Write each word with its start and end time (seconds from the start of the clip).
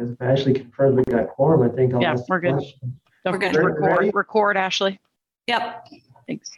Because 0.00 0.14
if 0.14 0.22
Ashley 0.22 0.54
confirmed 0.54 0.96
we 0.96 1.04
got 1.12 1.28
quorum, 1.28 1.62
I 1.62 1.74
think 1.74 1.92
I'll 1.92 2.00
Yeah, 2.00 2.12
ask 2.12 2.24
the 2.24 2.30
we're 2.30 2.40
good. 2.40 2.52
question. 2.54 3.00
Don't 3.22 3.32
We're 3.34 3.38
good. 3.38 3.52
forget 3.54 3.74
to 3.76 3.80
Ready? 3.82 4.06
Record, 4.06 4.14
record, 4.14 4.56
Ashley. 4.56 4.98
Yep. 5.46 5.88
Thanks. 6.26 6.50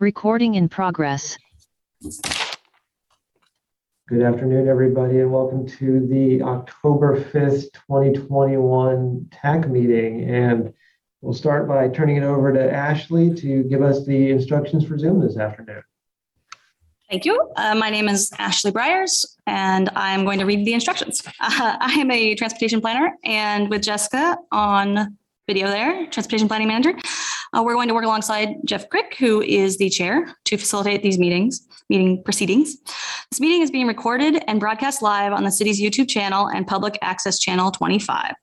Recording 0.00 0.54
in 0.54 0.68
progress. 0.68 1.38
Good 4.08 4.20
afternoon, 4.22 4.68
everybody, 4.68 5.20
and 5.20 5.32
welcome 5.32 5.66
to 5.78 6.06
the 6.08 6.42
October 6.42 7.18
5th, 7.18 7.72
2021 7.72 9.28
TAC 9.32 9.66
meeting. 9.70 10.28
And 10.28 10.74
we'll 11.22 11.32
start 11.32 11.66
by 11.68 11.88
turning 11.88 12.16
it 12.16 12.22
over 12.22 12.52
to 12.52 12.70
Ashley 12.70 13.32
to 13.36 13.62
give 13.64 13.80
us 13.80 14.04
the 14.04 14.30
instructions 14.30 14.84
for 14.84 14.98
Zoom 14.98 15.20
this 15.20 15.38
afternoon. 15.38 15.82
Thank 17.10 17.24
you. 17.24 17.40
Uh, 17.56 17.74
my 17.74 17.88
name 17.88 18.06
is 18.06 18.30
Ashley 18.38 18.70
Briers, 18.70 19.24
and 19.46 19.88
I'm 19.96 20.26
going 20.26 20.38
to 20.40 20.44
read 20.44 20.66
the 20.66 20.74
instructions. 20.74 21.22
Uh, 21.40 21.76
I 21.80 21.94
am 21.94 22.10
a 22.10 22.34
transportation 22.34 22.82
planner, 22.82 23.16
and 23.24 23.70
with 23.70 23.82
Jessica 23.82 24.36
on 24.52 25.16
video 25.46 25.68
there, 25.68 26.06
transportation 26.08 26.48
planning 26.48 26.68
manager, 26.68 26.92
uh, 27.54 27.62
we're 27.62 27.72
going 27.72 27.88
to 27.88 27.94
work 27.94 28.04
alongside 28.04 28.56
Jeff 28.66 28.90
Crick, 28.90 29.16
who 29.18 29.40
is 29.40 29.78
the 29.78 29.88
chair, 29.88 30.36
to 30.44 30.58
facilitate 30.58 31.02
these 31.02 31.18
meetings, 31.18 31.66
meeting 31.88 32.22
proceedings. 32.22 32.76
This 33.30 33.40
meeting 33.40 33.62
is 33.62 33.70
being 33.70 33.86
recorded 33.86 34.42
and 34.46 34.60
broadcast 34.60 35.00
live 35.00 35.32
on 35.32 35.44
the 35.44 35.50
city's 35.50 35.80
YouTube 35.80 36.08
channel 36.08 36.48
and 36.48 36.66
public 36.66 36.98
access 37.00 37.38
channel 37.38 37.70
25. 37.70 38.34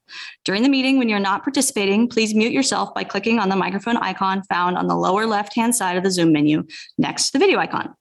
During 0.44 0.64
the 0.64 0.70
meeting, 0.70 0.98
when 0.98 1.10
you're 1.10 1.20
not 1.20 1.44
participating, 1.44 2.08
please 2.08 2.34
mute 2.34 2.52
yourself 2.52 2.94
by 2.96 3.04
clicking 3.04 3.40
on 3.40 3.50
the 3.50 3.56
microphone 3.56 3.98
icon 3.98 4.42
found 4.44 4.78
on 4.78 4.88
the 4.88 4.96
lower 4.96 5.28
left-hand 5.28 5.76
side 5.76 5.98
of 5.98 6.04
the 6.04 6.12
Zoom 6.12 6.32
menu 6.32 6.66
next 6.98 7.28
to 7.28 7.34
the 7.34 7.40
video 7.40 7.60
icon. 7.60 7.94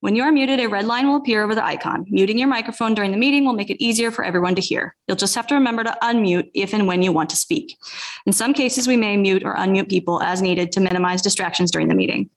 When 0.00 0.14
you 0.14 0.22
are 0.22 0.30
muted, 0.30 0.60
a 0.60 0.68
red 0.68 0.86
line 0.86 1.08
will 1.08 1.16
appear 1.16 1.42
over 1.42 1.56
the 1.56 1.64
icon. 1.64 2.06
Muting 2.08 2.38
your 2.38 2.46
microphone 2.46 2.94
during 2.94 3.10
the 3.10 3.16
meeting 3.16 3.44
will 3.44 3.52
make 3.52 3.68
it 3.68 3.82
easier 3.82 4.12
for 4.12 4.24
everyone 4.24 4.54
to 4.54 4.60
hear. 4.60 4.94
You'll 5.08 5.16
just 5.16 5.34
have 5.34 5.48
to 5.48 5.56
remember 5.56 5.82
to 5.82 5.98
unmute 6.02 6.52
if 6.54 6.72
and 6.72 6.86
when 6.86 7.02
you 7.02 7.10
want 7.10 7.30
to 7.30 7.36
speak. 7.36 7.76
In 8.24 8.32
some 8.32 8.54
cases, 8.54 8.86
we 8.86 8.96
may 8.96 9.16
mute 9.16 9.42
or 9.44 9.56
unmute 9.56 9.90
people 9.90 10.22
as 10.22 10.40
needed 10.40 10.70
to 10.72 10.80
minimize 10.80 11.20
distractions 11.20 11.72
during 11.72 11.88
the 11.88 11.96
meeting. 11.96 12.30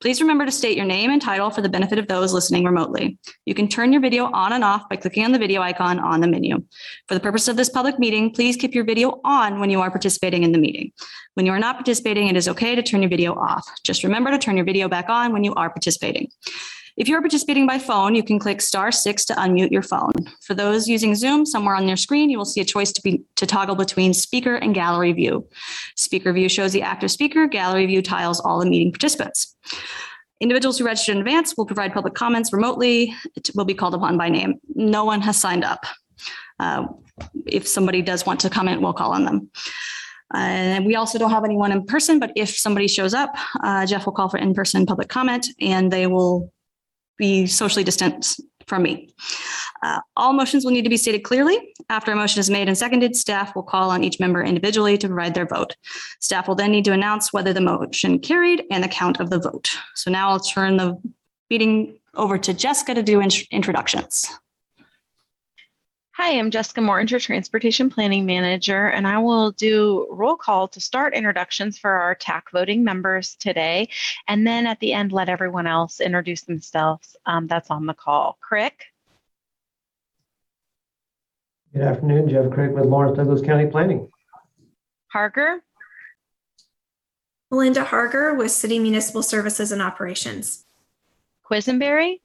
Please 0.00 0.20
remember 0.20 0.46
to 0.46 0.52
state 0.52 0.76
your 0.76 0.86
name 0.86 1.10
and 1.10 1.20
title 1.20 1.50
for 1.50 1.60
the 1.60 1.68
benefit 1.68 1.98
of 1.98 2.06
those 2.06 2.32
listening 2.32 2.62
remotely. 2.62 3.18
You 3.46 3.54
can 3.54 3.66
turn 3.66 3.92
your 3.92 4.00
video 4.00 4.30
on 4.32 4.52
and 4.52 4.62
off 4.62 4.88
by 4.88 4.94
clicking 4.94 5.24
on 5.24 5.32
the 5.32 5.40
video 5.40 5.60
icon 5.60 5.98
on 5.98 6.20
the 6.20 6.28
menu. 6.28 6.62
For 7.08 7.14
the 7.14 7.20
purpose 7.20 7.48
of 7.48 7.56
this 7.56 7.68
public 7.68 7.98
meeting, 7.98 8.30
please 8.30 8.54
keep 8.54 8.76
your 8.76 8.84
video 8.84 9.20
on 9.24 9.58
when 9.58 9.70
you 9.70 9.80
are 9.80 9.90
participating 9.90 10.44
in 10.44 10.52
the 10.52 10.58
meeting. 10.58 10.92
When 11.34 11.46
you 11.46 11.52
are 11.52 11.58
not 11.58 11.74
participating, 11.74 12.28
it 12.28 12.36
is 12.36 12.46
okay 12.46 12.76
to 12.76 12.82
turn 12.82 13.02
your 13.02 13.08
video 13.10 13.34
off. 13.34 13.68
Just 13.82 14.04
remember 14.04 14.30
to 14.30 14.38
turn 14.38 14.56
your 14.56 14.66
video 14.66 14.88
back 14.88 15.08
on 15.08 15.32
when 15.32 15.42
you 15.42 15.52
are 15.54 15.68
participating. 15.68 16.28
If 16.98 17.08
you 17.08 17.16
are 17.16 17.20
participating 17.20 17.64
by 17.64 17.78
phone, 17.78 18.16
you 18.16 18.24
can 18.24 18.40
click 18.40 18.60
star 18.60 18.90
six 18.90 19.24
to 19.26 19.34
unmute 19.34 19.70
your 19.70 19.84
phone. 19.84 20.10
For 20.42 20.54
those 20.54 20.88
using 20.88 21.14
Zoom, 21.14 21.46
somewhere 21.46 21.76
on 21.76 21.86
your 21.86 21.96
screen, 21.96 22.28
you 22.28 22.36
will 22.36 22.44
see 22.44 22.60
a 22.60 22.64
choice 22.64 22.90
to 22.90 23.00
be 23.00 23.22
to 23.36 23.46
toggle 23.46 23.76
between 23.76 24.12
speaker 24.12 24.56
and 24.56 24.74
gallery 24.74 25.12
view. 25.12 25.46
Speaker 25.94 26.32
view 26.32 26.48
shows 26.48 26.72
the 26.72 26.82
active 26.82 27.12
speaker, 27.12 27.46
gallery 27.46 27.86
view 27.86 28.02
tiles 28.02 28.40
all 28.40 28.58
the 28.58 28.66
meeting 28.66 28.90
participants. 28.90 29.54
Individuals 30.40 30.78
who 30.78 30.84
registered 30.84 31.14
in 31.14 31.20
advance 31.20 31.56
will 31.56 31.66
provide 31.66 31.92
public 31.92 32.14
comments 32.14 32.52
remotely. 32.52 33.14
It 33.36 33.50
will 33.54 33.64
be 33.64 33.74
called 33.74 33.94
upon 33.94 34.18
by 34.18 34.28
name. 34.28 34.54
No 34.74 35.04
one 35.04 35.20
has 35.20 35.36
signed 35.36 35.62
up. 35.62 35.86
Uh, 36.58 36.88
if 37.46 37.68
somebody 37.68 38.02
does 38.02 38.26
want 38.26 38.40
to 38.40 38.50
comment, 38.50 38.82
we'll 38.82 38.92
call 38.92 39.12
on 39.12 39.24
them. 39.24 39.50
And 40.34 40.84
we 40.84 40.96
also 40.96 41.16
don't 41.16 41.30
have 41.30 41.44
anyone 41.44 41.70
in 41.70 41.84
person, 41.84 42.18
but 42.18 42.32
if 42.34 42.50
somebody 42.50 42.88
shows 42.88 43.14
up, 43.14 43.34
uh, 43.62 43.86
Jeff 43.86 44.04
will 44.04 44.12
call 44.12 44.28
for 44.28 44.38
in-person 44.38 44.84
public 44.84 45.08
comment 45.08 45.46
and 45.60 45.92
they 45.92 46.08
will 46.08 46.52
be 47.18 47.46
socially 47.46 47.84
distant 47.84 48.38
from 48.66 48.82
me. 48.82 49.08
Uh, 49.82 50.00
All 50.16 50.32
motions 50.32 50.64
will 50.64 50.72
need 50.72 50.82
to 50.82 50.90
be 50.90 50.96
stated 50.96 51.20
clearly. 51.20 51.74
After 51.88 52.12
a 52.12 52.16
motion 52.16 52.40
is 52.40 52.50
made 52.50 52.68
and 52.68 52.76
seconded, 52.76 53.16
staff 53.16 53.54
will 53.54 53.62
call 53.62 53.90
on 53.90 54.04
each 54.04 54.20
member 54.20 54.42
individually 54.42 54.98
to 54.98 55.08
provide 55.08 55.34
their 55.34 55.46
vote. 55.46 55.76
Staff 56.20 56.48
will 56.48 56.54
then 56.54 56.70
need 56.70 56.84
to 56.84 56.92
announce 56.92 57.32
whether 57.32 57.52
the 57.52 57.60
motion 57.60 58.18
carried 58.18 58.64
and 58.70 58.84
the 58.84 58.88
count 58.88 59.20
of 59.20 59.30
the 59.30 59.38
vote. 59.38 59.70
So 59.94 60.10
now 60.10 60.30
I'll 60.30 60.40
turn 60.40 60.76
the 60.76 61.00
meeting 61.50 61.98
over 62.14 62.36
to 62.38 62.52
Jessica 62.52 62.94
to 62.94 63.02
do 63.02 63.20
int- 63.20 63.48
introductions. 63.50 64.28
Hi, 66.20 66.36
I'm 66.36 66.50
Jessica 66.50 66.80
Mortinger, 66.80 67.22
Transportation 67.22 67.90
Planning 67.90 68.26
Manager, 68.26 68.88
and 68.88 69.06
I 69.06 69.18
will 69.18 69.52
do 69.52 70.08
roll 70.10 70.34
call 70.34 70.66
to 70.66 70.80
start 70.80 71.14
introductions 71.14 71.78
for 71.78 71.92
our 71.92 72.16
TAC 72.16 72.50
voting 72.50 72.82
members 72.82 73.36
today. 73.36 73.88
And 74.26 74.44
then 74.44 74.66
at 74.66 74.80
the 74.80 74.94
end, 74.94 75.12
let 75.12 75.28
everyone 75.28 75.68
else 75.68 76.00
introduce 76.00 76.42
themselves 76.42 77.14
um, 77.24 77.46
that's 77.46 77.70
on 77.70 77.86
the 77.86 77.94
call. 77.94 78.36
Crick, 78.40 78.86
Good 81.72 81.82
afternoon, 81.82 82.28
Jeff 82.28 82.50
Crick 82.50 82.72
with 82.72 82.86
Lawrence 82.86 83.16
Douglas 83.16 83.40
County 83.40 83.66
Planning. 83.66 84.10
Harger, 85.12 85.62
Melinda 87.52 87.84
Harger 87.84 88.34
with 88.34 88.50
City 88.50 88.80
Municipal 88.80 89.22
Services 89.22 89.70
and 89.70 89.80
Operations. 89.80 90.64
Quisenberry, 91.48 92.22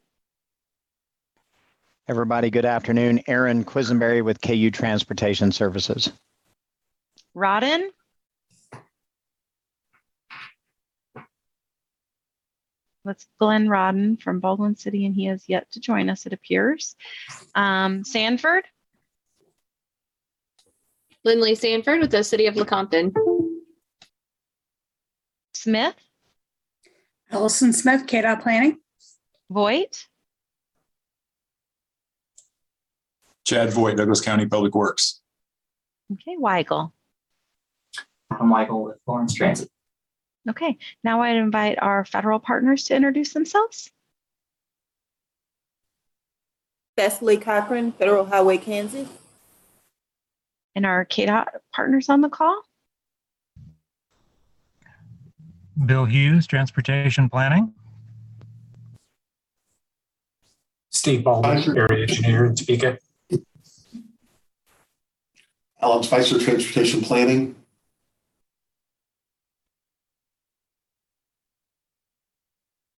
Everybody, 2.09 2.49
good 2.49 2.65
afternoon. 2.65 3.21
Aaron 3.27 3.63
Quisenberry 3.63 4.21
with 4.21 4.41
KU 4.41 4.69
Transportation 4.71 5.53
Services. 5.53 6.11
Rodden, 7.33 7.87
That's 13.05 13.25
Glenn 13.39 13.67
Rodden 13.67 14.21
from 14.21 14.41
Baldwin 14.41 14.75
City, 14.75 15.05
and 15.05 15.15
he 15.15 15.25
has 15.25 15.47
yet 15.47 15.71
to 15.71 15.79
join 15.79 16.09
us, 16.09 16.25
it 16.25 16.33
appears. 16.33 16.95
Um, 17.55 18.03
Sanford, 18.03 18.65
Lindley 21.23 21.55
Sanford 21.55 22.01
with 22.01 22.11
the 22.11 22.23
City 22.23 22.47
of 22.47 22.55
Lecompton. 22.55 23.13
Smith, 25.53 25.95
Allison 27.31 27.71
Smith, 27.71 28.07
KDOT 28.07 28.41
Planning. 28.41 28.77
Voigt, 29.49 30.07
Chad 33.45 33.71
Voigt, 33.71 33.97
Douglas 33.97 34.21
County 34.21 34.45
Public 34.45 34.73
Works. 34.73 35.21
okay, 36.13 36.37
Weigel. 36.37 36.91
I'm 38.31 38.47
Michael 38.49 38.83
with 38.83 38.97
Lawrence 39.05 39.33
Transit. 39.33 39.69
Okay, 40.49 40.77
now 41.03 41.21
I'd 41.21 41.35
invite 41.35 41.77
our 41.81 42.03
federal 42.05 42.39
partners 42.39 42.85
to 42.85 42.95
introduce 42.95 43.33
themselves. 43.33 43.91
Beth 46.95 47.21
Lee 47.21 47.37
Cochran, 47.37 47.91
Federal 47.91 48.25
Highway 48.25 48.57
Kansas. 48.57 49.07
And 50.75 50.85
our 50.85 51.05
KDOT 51.05 51.47
partners 51.73 52.09
on 52.09 52.21
the 52.21 52.29
call. 52.29 52.61
Bill 55.85 56.05
Hughes, 56.05 56.47
Transportation 56.47 57.29
Planning. 57.29 57.73
Steve 60.91 61.23
Baldwin, 61.23 61.77
Area 61.77 62.03
Engineer 62.03 62.45
in 62.45 62.55
Topeka. 62.55 62.99
Alan 65.83 66.01
Spicer, 66.01 66.39
Transportation 66.39 67.01
Planning. 67.01 67.55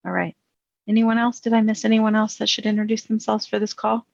All 0.06 0.12
right. 0.12 0.36
Anyone 0.88 1.18
else? 1.18 1.40
Did 1.40 1.54
I 1.54 1.62
miss 1.62 1.84
anyone 1.84 2.16
else 2.16 2.36
that 2.36 2.48
should 2.48 2.68
introduce 2.68 3.02
themselves 3.02 3.48
for 3.48 3.58
this 3.58 3.74
call? 3.74 4.06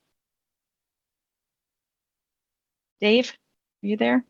Dave, 3.01 3.33
are 3.83 3.87
you 3.87 3.97
there? 3.97 4.23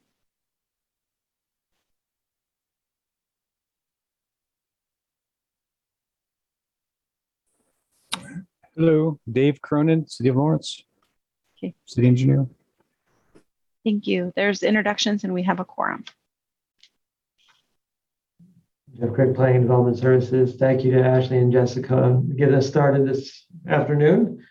Hello, 8.76 9.20
Dave 9.32 9.62
Cronin, 9.62 10.08
City 10.08 10.30
of 10.30 10.38
Lawrence. 10.38 10.84
Okay. 11.58 11.76
City 11.86 12.08
Engineer. 12.08 12.48
Thank 13.84 14.08
you. 14.08 14.32
There's 14.36 14.64
introductions 14.64 15.24
and 15.24 15.34
we 15.34 15.44
have 15.44 15.60
a 15.60 15.66
quorum. 15.66 16.04
Jeff 19.00 19.14
Crick 19.14 19.34
Planning 19.36 19.56
and 19.58 19.64
Development 19.66 19.98
Services. 19.98 20.56
Thank 20.56 20.84
you 20.84 20.92
to 20.92 21.04
Ashley 21.04 21.38
and 21.38 21.52
Jessica 21.52 21.88
for 21.88 22.22
getting 22.36 22.56
us 22.56 22.68
started 22.68 23.08
this 23.08 23.46
afternoon. 23.68 24.46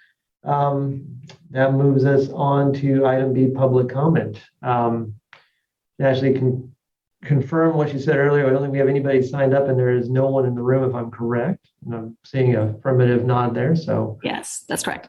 Um, 0.44 1.20
That 1.50 1.74
moves 1.74 2.04
us 2.04 2.30
on 2.30 2.72
to 2.74 3.06
item 3.06 3.32
B, 3.34 3.48
public 3.48 3.88
comment. 3.88 4.40
Um, 4.62 5.14
Ashley 6.00 6.32
can 6.32 6.74
confirm 7.22 7.76
what 7.76 7.90
she 7.90 7.98
said 7.98 8.16
earlier. 8.16 8.46
I 8.46 8.50
don't 8.50 8.62
think 8.62 8.72
we 8.72 8.78
have 8.78 8.88
anybody 8.88 9.22
signed 9.22 9.52
up 9.52 9.68
and 9.68 9.78
there 9.78 9.90
is 9.90 10.08
no 10.08 10.28
one 10.28 10.46
in 10.46 10.54
the 10.54 10.62
room 10.62 10.88
if 10.88 10.94
I'm 10.94 11.10
correct. 11.10 11.68
And 11.84 11.94
I'm 11.94 12.16
seeing 12.24 12.54
a 12.54 12.68
affirmative 12.68 13.24
nod 13.24 13.54
there, 13.54 13.76
so. 13.76 14.18
Yes, 14.24 14.64
that's 14.66 14.82
correct. 14.82 15.08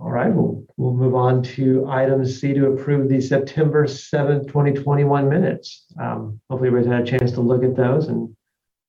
All 0.00 0.12
right, 0.12 0.32
we'll, 0.32 0.64
we'll 0.76 0.94
move 0.94 1.16
on 1.16 1.42
to 1.42 1.84
item 1.88 2.24
C 2.24 2.54
to 2.54 2.66
approve 2.66 3.08
the 3.08 3.20
September 3.20 3.84
7th, 3.84 4.46
2021 4.46 5.28
minutes. 5.28 5.86
Um, 6.00 6.40
Hopefully 6.48 6.68
everybody's 6.68 6.92
had 6.92 7.02
a 7.02 7.18
chance 7.18 7.32
to 7.32 7.40
look 7.40 7.64
at 7.64 7.74
those 7.74 8.06
and 8.06 8.36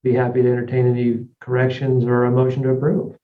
be 0.03 0.13
happy 0.13 0.43
to 0.43 0.47
entertain 0.47 0.87
any 0.87 1.25
corrections 1.41 2.05
or 2.05 2.25
a 2.25 2.31
motion 2.31 2.61
to 2.63 2.69
approve. 2.69 3.17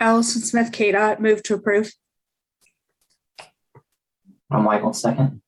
Allison 0.00 0.40
Smith, 0.40 0.72
KDOT, 0.72 1.20
move 1.20 1.42
to 1.42 1.54
approve. 1.54 1.92
From 4.48 4.64
Michael, 4.64 4.94
second. 4.94 5.42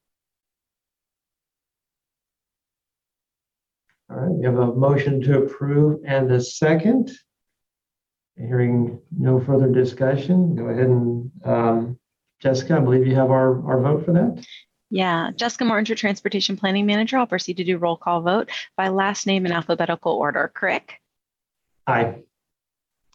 All 4.11 4.17
right, 4.17 4.31
we 4.31 4.45
have 4.45 4.59
a 4.59 4.75
motion 4.75 5.21
to 5.23 5.43
approve 5.43 6.01
and 6.07 6.31
a 6.33 6.41
second. 6.41 7.11
Hearing 8.37 9.01
no 9.17 9.39
further 9.41 9.69
discussion, 9.71 10.55
go 10.57 10.65
ahead 10.67 10.87
and, 10.87 11.31
um, 11.45 11.99
Jessica, 12.41 12.77
I 12.77 12.81
believe 12.81 13.07
you 13.07 13.15
have 13.15 13.31
our, 13.31 13.65
our 13.69 13.81
vote 13.83 14.05
for 14.07 14.13
that? 14.13 14.45
Yeah, 14.89 15.31
Jessica 15.37 15.65
Mortinger, 15.65 15.97
Transportation 15.97 16.57
Planning 16.57 16.87
Manager. 16.87 17.19
I'll 17.19 17.27
proceed 17.27 17.59
to 17.59 17.65
do 17.65 17.77
roll 17.79 17.97
call 17.97 18.23
vote 18.23 18.51
by 18.77 18.89
last 18.89 19.27
name 19.27 19.47
in 19.47 19.53
alphabetical 19.53 20.13
order. 20.13 20.51
Crick, 20.55 20.95
Aye. 21.87 22.23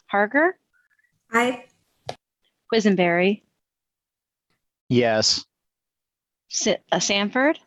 Harger, 0.06 0.56
Aye. 1.32 1.64
Quisenberry, 2.72 3.42
Yes. 4.88 5.44
Si- 6.48 6.76
uh, 6.92 7.00
Sanford, 7.00 7.58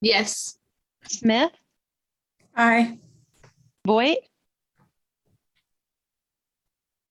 Yes. 0.00 0.56
Smith, 1.08 1.50
Aye. 2.56 2.98
Voigt, 3.86 4.18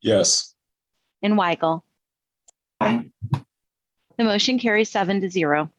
Yes. 0.02 0.54
and 1.22 1.36
Weigel. 1.36 1.82
Aye. 2.82 3.10
The 4.18 4.24
motion 4.24 4.60
carries 4.60 4.90
seven 4.90 5.22
to 5.22 5.30
zero. 5.30 5.70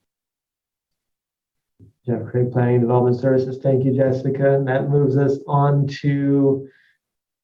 Jeff 2.07 2.23
Crick, 2.31 2.53
Planning 2.53 2.77
and 2.77 2.83
Development 2.85 3.19
Services. 3.21 3.59
Thank 3.63 3.85
you, 3.85 3.95
Jessica. 3.95 4.55
And 4.55 4.69
that 4.69 4.89
moves 4.89 5.17
us 5.17 5.39
on 5.49 5.87
to 6.03 6.69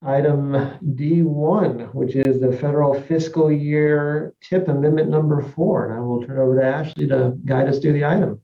item 0.05 0.53
D1, 0.95 1.93
which 1.95 2.15
is 2.15 2.41
the 2.41 2.53
federal 2.53 3.01
fiscal 3.03 3.51
year 3.51 4.35
tip 4.41 4.69
amendment 4.69 5.09
number 5.11 5.43
four. 5.43 5.87
And 5.91 5.99
I 5.99 6.01
will 6.01 6.25
turn 6.25 6.39
over 6.39 6.61
to 6.61 6.65
Ashley 6.67 7.07
to 7.09 7.37
guide 7.45 7.69
us 7.69 7.79
through 7.81 7.95
the 7.95 8.05
item. 8.05 8.41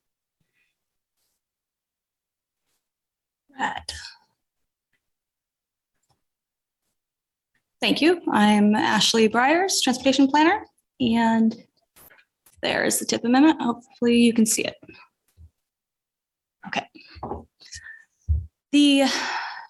Right. 3.58 3.92
Thank 7.80 8.00
you. 8.00 8.20
I'm 8.30 8.74
Ashley 8.74 9.28
Briers, 9.28 9.80
Transportation 9.82 10.28
Planner, 10.28 10.64
and 11.00 11.56
there's 12.62 12.98
the 12.98 13.04
tip 13.04 13.24
amendment. 13.24 13.60
Hopefully 13.60 14.18
you 14.18 14.32
can 14.32 14.46
see 14.46 14.62
it. 14.62 14.74
Okay. 16.66 16.86
The 18.72 19.04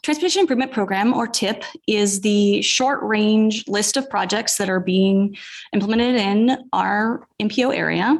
Transportation 0.02 0.40
Improvement 0.40 0.72
Program, 0.72 1.12
or 1.12 1.26
TIP, 1.26 1.64
is 1.86 2.22
the 2.22 2.62
short-range 2.62 3.68
list 3.68 3.96
of 3.98 4.08
projects 4.08 4.56
that 4.56 4.70
are 4.70 4.80
being 4.80 5.36
implemented 5.74 6.14
in 6.16 6.58
our 6.72 7.26
MPO 7.40 7.76
area. 7.76 8.18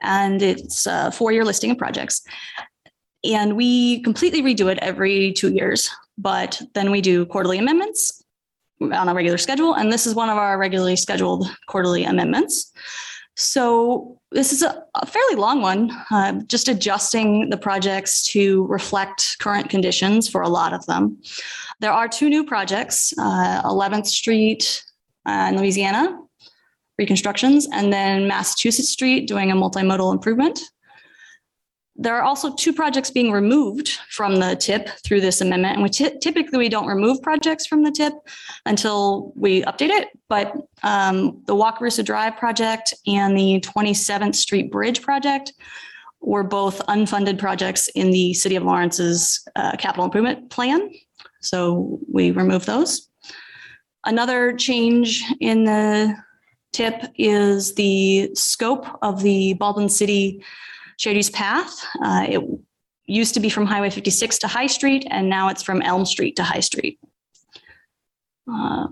And 0.00 0.40
it's 0.42 0.86
a 0.86 1.10
four-year 1.10 1.44
listing 1.44 1.72
of 1.72 1.78
projects. 1.78 2.22
And 3.24 3.56
we 3.56 4.00
completely 4.02 4.42
redo 4.42 4.70
it 4.70 4.78
every 4.80 5.32
two 5.32 5.52
years, 5.52 5.90
but 6.16 6.60
then 6.74 6.90
we 6.90 7.00
do 7.00 7.26
quarterly 7.26 7.58
amendments 7.58 8.22
on 8.80 9.08
a 9.08 9.14
regular 9.14 9.38
schedule. 9.38 9.74
And 9.74 9.92
this 9.92 10.06
is 10.06 10.14
one 10.14 10.28
of 10.28 10.38
our 10.38 10.58
regularly 10.58 10.96
scheduled 10.96 11.46
quarterly 11.66 12.04
amendments. 12.04 12.72
So 13.36 14.20
this 14.32 14.52
is 14.52 14.62
a, 14.62 14.82
a 14.96 15.06
fairly 15.06 15.36
long 15.36 15.62
one, 15.62 15.90
uh, 16.10 16.40
just 16.48 16.68
adjusting 16.68 17.50
the 17.50 17.56
projects 17.56 18.22
to 18.32 18.66
reflect 18.66 19.36
current 19.38 19.70
conditions 19.70 20.28
for 20.28 20.42
a 20.42 20.48
lot 20.48 20.72
of 20.72 20.84
them. 20.86 21.18
There 21.80 21.92
are 21.92 22.08
two 22.08 22.28
new 22.28 22.44
projects, 22.44 23.14
uh, 23.16 23.62
11th 23.62 24.06
Street 24.06 24.84
uh, 25.24 25.46
in 25.50 25.56
Louisiana, 25.56 26.18
reconstructions, 26.98 27.68
and 27.72 27.92
then 27.92 28.26
Massachusetts 28.26 28.90
Street 28.90 29.28
doing 29.28 29.52
a 29.52 29.54
multimodal 29.54 30.12
improvement. 30.12 30.60
There 32.00 32.16
are 32.16 32.22
also 32.22 32.54
two 32.54 32.72
projects 32.72 33.10
being 33.10 33.32
removed 33.32 33.88
from 34.08 34.36
the 34.36 34.54
tip 34.54 34.88
through 35.04 35.20
this 35.20 35.40
amendment. 35.40 35.74
And 35.74 35.82
we 35.82 35.88
ty- 35.88 36.16
typically 36.20 36.58
we 36.58 36.68
don't 36.68 36.86
remove 36.86 37.20
projects 37.22 37.66
from 37.66 37.82
the 37.82 37.90
tip 37.90 38.12
until 38.66 39.32
we 39.34 39.62
update 39.62 39.90
it. 39.90 40.08
But 40.28 40.54
um, 40.84 41.42
the 41.46 41.56
Wakarusa 41.56 42.04
Drive 42.04 42.36
project 42.36 42.94
and 43.08 43.36
the 43.36 43.60
27th 43.60 44.36
Street 44.36 44.70
Bridge 44.70 45.02
project 45.02 45.52
were 46.20 46.44
both 46.44 46.78
unfunded 46.86 47.38
projects 47.38 47.88
in 47.88 48.12
the 48.12 48.32
City 48.32 48.54
of 48.54 48.62
Lawrence's 48.62 49.46
uh, 49.56 49.76
capital 49.76 50.04
improvement 50.04 50.50
plan. 50.50 50.90
So 51.40 51.98
we 52.12 52.30
remove 52.30 52.64
those. 52.64 53.08
Another 54.04 54.52
change 54.52 55.24
in 55.40 55.64
the 55.64 56.16
tip 56.72 57.02
is 57.16 57.74
the 57.74 58.30
scope 58.34 58.86
of 59.02 59.22
the 59.22 59.54
Baldwin 59.54 59.88
City 59.88 60.44
shared 60.98 61.16
use 61.16 61.30
path. 61.30 61.84
Uh, 62.04 62.26
it 62.28 62.42
used 63.06 63.34
to 63.34 63.40
be 63.40 63.48
from 63.48 63.66
Highway 63.66 63.90
56 63.90 64.38
to 64.38 64.48
High 64.48 64.66
Street, 64.66 65.06
and 65.10 65.30
now 65.30 65.48
it's 65.48 65.62
from 65.62 65.80
Elm 65.80 66.04
Street 66.04 66.36
to 66.36 66.42
High 66.42 66.60
Street. 66.60 67.00
Uh, 68.50 68.88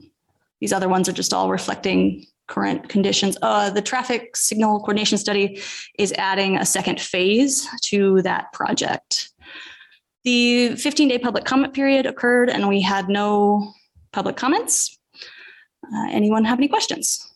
these 0.61 0.73
other 0.73 0.89
ones 0.89 1.09
are 1.09 1.13
just 1.13 1.35
all 1.35 1.51
reflecting 1.51 2.25
current 2.47 2.89
conditions. 2.89 3.37
Uh, 3.43 3.71
the 3.71 3.83
traffic 3.83 4.37
signal 4.37 4.79
coordination 4.81 5.19
study 5.19 5.61
is 5.99 6.13
adding 6.17 6.57
a 6.57 6.65
second 6.65 7.01
phase 7.01 7.69
to 7.83 8.23
that 8.23 8.53
project. 8.53 9.31
The 10.25 10.77
15 10.77 11.09
day 11.09 11.19
public 11.19 11.45
comment 11.45 11.75
period 11.75 12.07
occurred, 12.07 12.51
and 12.51 12.69
we 12.69 12.81
had 12.81 13.09
no 13.09 13.73
public 14.13 14.37
comments. 14.37 14.99
Uh, 15.15 16.09
anyone 16.11 16.45
have 16.45 16.59
any 16.59 16.69
questions? 16.69 17.33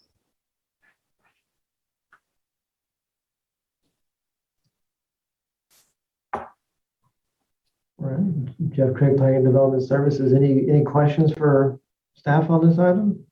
Right, 8.11 8.73
Jeff 8.73 8.95
Crick, 8.95 9.17
Planning 9.17 9.37
and 9.37 9.45
Development 9.45 9.83
Services. 9.87 10.33
Any, 10.33 10.69
any 10.69 10.83
questions 10.83 11.33
for 11.33 11.79
staff 12.15 12.51
on 12.51 12.67
this 12.67 12.77
item? 12.77 13.25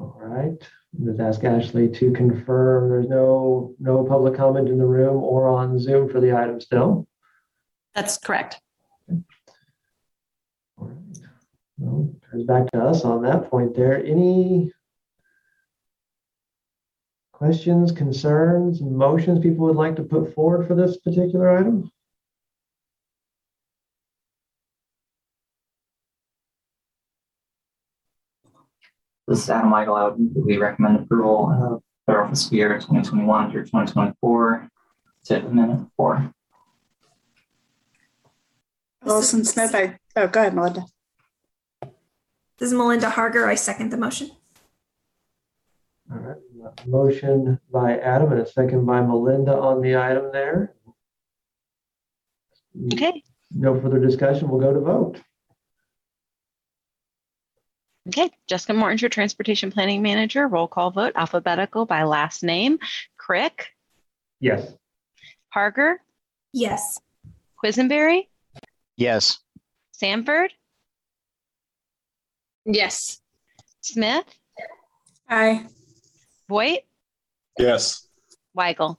All 0.00 0.16
right, 0.18 0.68
let's 0.98 1.20
ask 1.20 1.44
Ashley 1.44 1.88
to 1.88 2.10
confirm 2.10 2.88
there's 2.88 3.08
no, 3.08 3.74
no 3.78 4.02
public 4.04 4.34
comment 4.34 4.68
in 4.68 4.78
the 4.78 4.86
room 4.86 5.22
or 5.22 5.46
on 5.46 5.78
Zoom 5.78 6.08
for 6.08 6.20
the 6.20 6.36
item 6.36 6.60
still. 6.60 7.06
That's 7.94 8.18
correct. 8.18 8.60
All 9.08 10.88
right. 10.88 11.18
Well, 11.78 12.12
turns 12.28 12.44
back 12.44 12.68
to 12.72 12.82
us 12.82 13.04
on 13.04 13.22
that 13.22 13.48
point 13.48 13.76
there. 13.76 14.04
Any 14.04 14.72
questions, 17.38 17.92
concerns, 17.92 18.82
motions 18.82 19.38
people 19.38 19.64
would 19.66 19.76
like 19.76 19.94
to 19.94 20.02
put 20.02 20.34
forward 20.34 20.66
for 20.66 20.74
this 20.74 20.96
particular 20.96 21.56
item? 21.56 21.88
This 29.28 29.44
is 29.44 29.50
Adam 29.50 29.70
Weigel. 29.70 29.96
I 29.96 30.08
would 30.08 30.18
move 30.18 30.32
we 30.44 30.56
recommend 30.56 30.98
approval 30.98 31.52
of 31.52 31.82
federal 32.06 32.28
fiscal 32.28 32.56
year 32.56 32.74
2021 32.74 33.52
through 33.52 33.62
2024 33.66 34.68
tip 35.24 35.44
amendment 35.44 35.90
four. 35.96 36.32
Allison 39.06 39.44
Smith, 39.44 39.74
I, 39.74 39.98
oh, 40.16 40.26
go 40.26 40.40
ahead, 40.40 40.54
Melinda. 40.54 40.86
This 42.58 42.68
is 42.68 42.72
Melinda 42.72 43.10
Harger. 43.10 43.46
I 43.46 43.54
second 43.54 43.90
the 43.90 43.96
motion. 43.96 44.30
All 46.10 46.18
right, 46.18 46.36
motion 46.86 47.58
by 47.72 47.98
Adam 47.98 48.32
and 48.32 48.40
a 48.40 48.46
second 48.46 48.84
by 48.86 49.00
Melinda 49.00 49.54
on 49.56 49.80
the 49.80 49.96
item 49.96 50.30
there. 50.32 50.74
Okay. 52.92 53.22
No 53.50 53.80
further 53.80 53.98
discussion. 53.98 54.48
We'll 54.48 54.60
go 54.60 54.72
to 54.72 54.80
vote. 54.80 55.20
Okay, 58.08 58.30
Jessica 58.46 58.72
Mortinger, 58.72 59.10
Transportation 59.10 59.70
Planning 59.70 60.00
Manager, 60.00 60.48
roll 60.48 60.66
call 60.66 60.90
vote, 60.90 61.12
alphabetical 61.14 61.84
by 61.84 62.04
last 62.04 62.42
name. 62.42 62.78
Crick, 63.18 63.68
Yes. 64.40 64.72
Harger, 65.50 66.00
Yes. 66.54 67.00
Quisenberry, 67.62 68.28
Yes. 68.96 69.40
Sanford, 69.92 70.52
Yes. 72.64 73.20
Smith, 73.82 74.24
Aye. 75.28 75.66
Voigt, 76.48 76.80
Yes. 77.58 78.06
Weigel. 78.56 78.96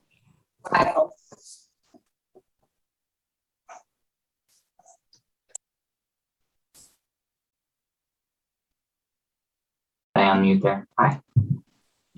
I 10.15 10.21
unmute 10.21 10.61
there. 10.61 10.87
Aye. 10.97 11.19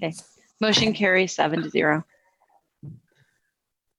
Okay, 0.02 0.14
motion 0.60 0.94
carries 0.94 1.34
seven 1.34 1.62
to 1.64 1.70
zero. 1.70 2.04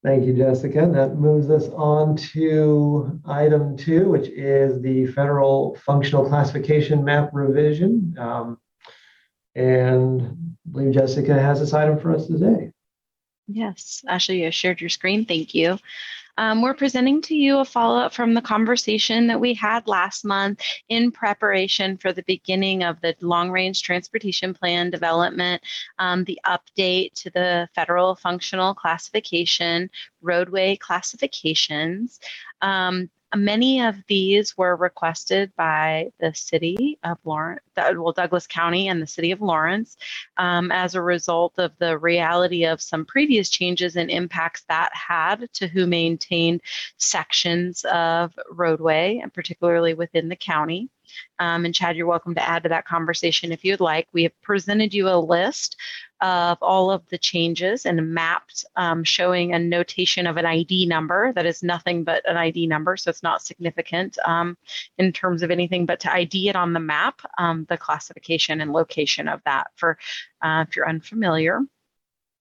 Thank 0.04 0.26
you, 0.26 0.32
Jessica. 0.34 0.90
That 0.92 1.16
moves 1.16 1.48
us 1.48 1.68
on 1.68 2.16
to 2.32 3.20
item 3.24 3.76
two, 3.76 4.08
which 4.08 4.28
is 4.30 4.82
the 4.82 5.06
federal 5.06 5.76
functional 5.76 6.26
classification 6.28 7.04
map 7.04 7.30
revision. 7.32 8.16
Um, 8.18 8.58
and 9.54 10.22
I 10.22 10.70
believe 10.70 10.94
Jessica 10.94 11.34
has 11.34 11.60
this 11.60 11.74
item 11.74 11.98
for 11.98 12.14
us 12.14 12.26
today. 12.26 12.70
Yes, 13.48 14.02
Ashley, 14.06 14.44
you 14.44 14.50
shared 14.50 14.80
your 14.80 14.90
screen. 14.90 15.24
Thank 15.24 15.54
you. 15.54 15.78
Um, 16.38 16.62
we're 16.62 16.74
presenting 16.74 17.20
to 17.22 17.34
you 17.34 17.58
a 17.58 17.64
follow-up 17.64 18.14
from 18.14 18.32
the 18.32 18.40
conversation 18.40 19.26
that 19.26 19.40
we 19.40 19.52
had 19.52 19.86
last 19.86 20.24
month 20.24 20.62
in 20.88 21.12
preparation 21.12 21.98
for 21.98 22.12
the 22.12 22.22
beginning 22.22 22.84
of 22.84 23.00
the 23.02 23.14
long-range 23.20 23.82
transportation 23.82 24.54
plan 24.54 24.88
development, 24.88 25.62
um, 25.98 26.24
the 26.24 26.40
update 26.46 27.12
to 27.14 27.30
the 27.30 27.68
federal 27.74 28.14
functional 28.14 28.72
classification, 28.72 29.90
roadway 30.22 30.74
classifications. 30.76 32.18
Um, 32.62 33.10
Many 33.34 33.80
of 33.80 33.96
these 34.08 34.56
were 34.58 34.76
requested 34.76 35.52
by 35.56 36.10
the 36.20 36.34
city 36.34 36.98
of 37.02 37.18
Lawrence, 37.24 37.62
well, 37.76 38.12
Douglas 38.12 38.46
County 38.46 38.88
and 38.88 39.00
the 39.00 39.06
city 39.06 39.30
of 39.32 39.40
Lawrence 39.40 39.96
um, 40.36 40.70
as 40.70 40.94
a 40.94 41.02
result 41.02 41.54
of 41.58 41.72
the 41.78 41.96
reality 41.96 42.64
of 42.64 42.82
some 42.82 43.06
previous 43.06 43.48
changes 43.48 43.96
and 43.96 44.10
impacts 44.10 44.64
that 44.68 44.90
had 44.94 45.50
to 45.54 45.66
who 45.66 45.86
maintained 45.86 46.60
sections 46.98 47.86
of 47.90 48.38
roadway, 48.50 49.18
and 49.22 49.32
particularly 49.32 49.94
within 49.94 50.28
the 50.28 50.36
county. 50.36 50.90
Um, 51.38 51.64
and 51.64 51.74
Chad, 51.74 51.96
you're 51.96 52.06
welcome 52.06 52.34
to 52.34 52.48
add 52.48 52.62
to 52.62 52.68
that 52.68 52.86
conversation 52.86 53.52
if 53.52 53.64
you'd 53.64 53.80
like. 53.80 54.08
We 54.12 54.22
have 54.24 54.40
presented 54.42 54.94
you 54.94 55.08
a 55.08 55.16
list 55.16 55.76
of 56.20 56.58
all 56.62 56.90
of 56.90 57.06
the 57.08 57.18
changes 57.18 57.84
and 57.84 58.14
mapped 58.14 58.64
um, 58.76 59.02
showing 59.02 59.52
a 59.52 59.58
notation 59.58 60.26
of 60.26 60.36
an 60.36 60.46
ID 60.46 60.86
number 60.86 61.32
that 61.32 61.46
is 61.46 61.62
nothing 61.62 62.04
but 62.04 62.22
an 62.28 62.36
ID 62.36 62.66
number, 62.66 62.96
so 62.96 63.10
it's 63.10 63.24
not 63.24 63.42
significant 63.42 64.18
um, 64.24 64.56
in 64.98 65.12
terms 65.12 65.42
of 65.42 65.50
anything, 65.50 65.84
but 65.84 65.98
to 66.00 66.12
ID 66.12 66.48
it 66.48 66.56
on 66.56 66.72
the 66.72 66.80
map, 66.80 67.20
um, 67.38 67.66
the 67.68 67.76
classification 67.76 68.60
and 68.60 68.72
location 68.72 69.26
of 69.26 69.40
that 69.44 69.68
for 69.74 69.98
uh, 70.42 70.64
if 70.66 70.76
you're 70.76 70.88
unfamiliar. 70.88 71.60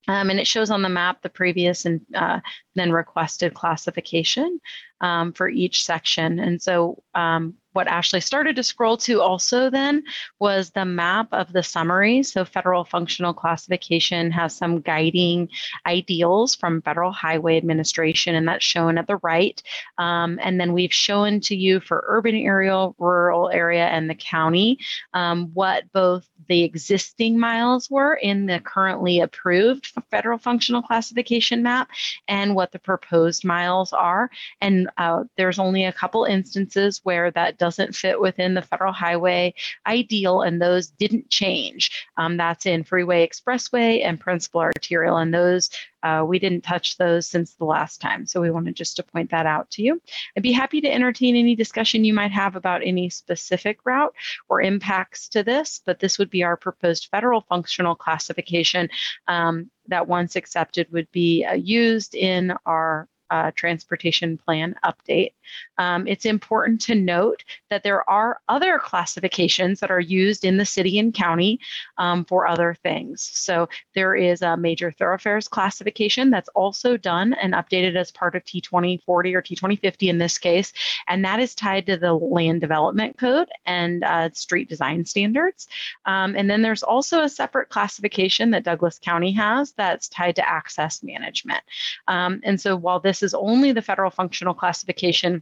Um, 0.08 0.30
and 0.30 0.40
it 0.40 0.48
shows 0.48 0.72
on 0.72 0.82
the 0.82 0.90
map 0.90 1.22
the 1.22 1.30
previous 1.30 1.86
and 1.86 2.02
uh, 2.16 2.40
then 2.76 2.92
requested 2.92 3.54
classification 3.54 4.60
um, 5.00 5.32
for 5.32 5.48
each 5.48 5.86
section. 5.86 6.40
And 6.40 6.62
so 6.62 7.04
um, 7.14 7.56
what 7.74 7.88
Ashley 7.88 8.22
started 8.22 8.56
to 8.56 8.64
scroll 8.64 8.98
to 8.98 9.22
also 9.22 9.70
then 9.70 10.04
was 10.40 10.72
the 10.72 10.86
map 10.86 11.28
of 11.32 11.54
the 11.54 11.64
summary. 11.64 12.24
So 12.24 12.46
federal 12.46 12.84
functional 12.84 13.34
classification 13.34 14.32
has 14.32 14.56
some 14.56 14.82
guiding 14.82 15.50
ideals 15.86 16.56
from 16.56 16.82
Federal 16.82 17.12
Highway 17.12 17.58
Administration, 17.58 18.36
and 18.36 18.48
that's 18.48 18.66
shown 18.66 18.98
at 18.98 19.08
the 19.08 19.18
right. 19.18 19.62
Um, 19.98 20.40
and 20.42 20.60
then 20.60 20.74
we've 20.74 20.94
shown 20.94 21.40
to 21.42 21.56
you 21.56 21.80
for 21.80 22.04
urban 22.08 22.36
area, 22.36 22.90
rural 22.98 23.50
area, 23.50 23.86
and 23.88 24.10
the 24.10 24.16
county 24.16 24.78
um, 25.14 25.52
what 25.54 25.84
both 25.94 26.28
the 26.48 26.64
existing 26.64 27.40
miles 27.40 27.90
were 27.90 28.16
in 28.16 28.46
the 28.46 28.60
currently 28.60 29.20
approved 29.20 29.92
federal 30.10 30.38
functional 30.38 30.82
classification 30.82 31.64
map 31.64 31.90
and 32.28 32.56
what 32.56 32.72
the 32.72 32.80
proposed 32.80 33.46
miles 33.46 33.94
are. 33.94 34.30
And 34.60 34.90
uh, 34.98 35.24
there's 35.38 35.60
only 35.60 35.86
a 35.86 35.94
couple 35.94 36.26
instances 36.26 37.00
where 37.04 37.32
that 37.32 37.58
doesn't 37.62 37.96
fit 37.96 38.20
within 38.20 38.56
the 38.56 38.64
federal 38.64 38.92
highway 38.92 39.54
ideal, 39.86 40.42
and 40.42 40.60
those 40.60 40.88
didn't 40.88 41.30
change. 41.30 42.08
Um, 42.18 42.36
that's 42.38 42.66
in 42.66 42.84
freeway 42.84 43.28
expressway 43.28 44.04
and 44.04 44.20
principal 44.20 44.62
arterial, 44.62 45.18
and 45.18 45.32
those 45.32 45.70
uh, 46.02 46.26
we 46.28 46.40
didn't 46.40 46.64
touch 46.64 46.98
those 46.98 47.28
since 47.28 47.54
the 47.54 47.66
last 47.66 48.02
time. 48.02 48.26
So 48.26 48.42
we 48.42 48.50
wanted 48.50 48.76
just 48.76 48.96
to 48.96 49.04
point 49.04 49.30
that 49.30 49.46
out 49.46 49.70
to 49.72 49.84
you. 49.84 50.02
I'd 50.36 50.42
be 50.42 50.52
happy 50.52 50.82
to 50.82 50.92
entertain 50.92 51.36
any 51.36 51.56
discussion 51.56 52.04
you 52.04 52.16
might 52.16 52.32
have 52.32 52.56
about 52.56 52.82
any 52.84 53.12
specific 53.12 53.78
route 53.86 54.16
or 54.50 54.60
impacts 54.60 55.30
to 55.30 55.44
this, 55.44 55.82
but 55.86 56.00
this 56.00 56.18
would 56.18 56.32
be 56.32 56.44
our 56.44 56.58
proposed 56.58 57.10
federal 57.12 57.42
functional 57.42 57.94
classification 57.94 58.90
um, 59.28 59.70
that 59.90 60.08
once 60.08 60.36
accepted 60.36 60.92
would 60.92 61.12
be 61.12 61.46
uh, 61.46 61.54
used 61.54 62.16
in 62.16 62.54
our 62.66 63.08
uh, 63.32 63.52
transportation 63.56 64.38
plan 64.38 64.76
update. 64.84 65.34
Um, 65.78 66.08
it's 66.08 66.26
important 66.26 66.82
to 66.82 66.96
note 66.96 67.44
that 67.70 67.84
there 67.84 68.08
are 68.10 68.40
other 68.50 68.80
classifications 68.80 69.80
that 69.80 69.92
are 69.92 70.00
used 70.00 70.46
in 70.46 70.58
the 70.58 70.66
city 70.66 71.00
and 71.00 71.14
county 71.14 71.60
um, 71.98 72.26
for 72.26 72.48
other 72.48 72.76
things. 72.84 73.30
So 73.34 73.70
there 73.96 74.16
is 74.16 74.42
a 74.42 74.58
major 74.58 74.92
thoroughfares 74.92 75.48
classification 75.48 76.30
that's 76.30 76.50
also 76.50 76.98
done 76.98 77.34
and 77.34 77.54
updated 77.54 77.96
as 77.96 78.12
part 78.12 78.36
of 78.36 78.44
T2040 78.46 79.02
or 79.08 79.42
T2050 79.42 80.10
in 80.10 80.18
this 80.18 80.38
case, 80.38 80.74
and 81.08 81.24
that 81.26 81.40
is 81.40 81.56
tied 81.56 81.86
to 81.88 81.98
the 81.98 82.14
land 82.14 82.62
development 82.62 83.18
code 83.18 83.50
and 83.66 84.04
uh, 84.04 84.30
street 84.34 84.70
design 84.70 85.06
standards. 85.06 85.68
Um, 86.06 86.36
and 86.36 86.50
then 86.50 86.62
there's 86.62 86.84
also 86.84 87.22
a 87.22 87.30
separate 87.30 87.70
classification 87.70 88.52
that 88.52 88.64
Douglas 88.64 89.00
County 89.00 89.32
has 89.34 89.74
that's 89.74 90.10
tied 90.10 90.36
to 90.36 90.48
access 90.48 91.04
management. 91.04 91.64
Um, 92.08 92.42
and 92.44 92.60
so 92.60 92.76
while 92.76 93.00
this 93.00 93.24
is 93.24 93.34
only 93.34 93.72
the 93.72 93.82
federal 93.82 94.12
functional 94.12 94.54
classification 94.54 95.41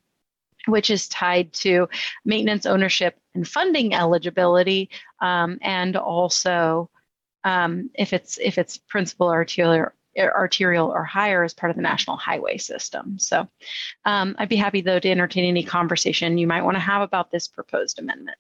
which 0.68 0.90
is 0.90 1.08
tied 1.08 1.52
to 1.54 1.88
maintenance 2.26 2.66
ownership 2.66 3.18
and 3.36 3.48
funding 3.48 3.94
eligibility 3.94 4.90
um, 5.22 5.58
and 5.62 5.96
also 5.96 6.90
um, 7.44 7.90
if 7.94 8.14
it's 8.14 8.38
if 8.40 8.58
it's 8.58 8.78
principal 8.78 9.30
arterial 9.30 9.88
arterial 10.18 10.90
or 10.90 11.04
higher 11.04 11.44
as 11.44 11.54
part 11.54 11.70
of 11.70 11.76
the 11.76 11.82
national 11.82 12.18
highway 12.18 12.58
system 12.58 13.18
so 13.20 13.48
um, 14.06 14.36
i'd 14.40 14.50
be 14.50 14.56
happy 14.56 14.82
though 14.82 15.00
to 15.00 15.10
entertain 15.10 15.46
any 15.46 15.64
conversation 15.64 16.38
you 16.38 16.48
might 16.48 16.64
want 16.64 16.76
to 16.76 16.82
have 16.82 17.02
about 17.02 17.32
this 17.32 17.48
proposed 17.48 18.00
amendment 18.00 18.38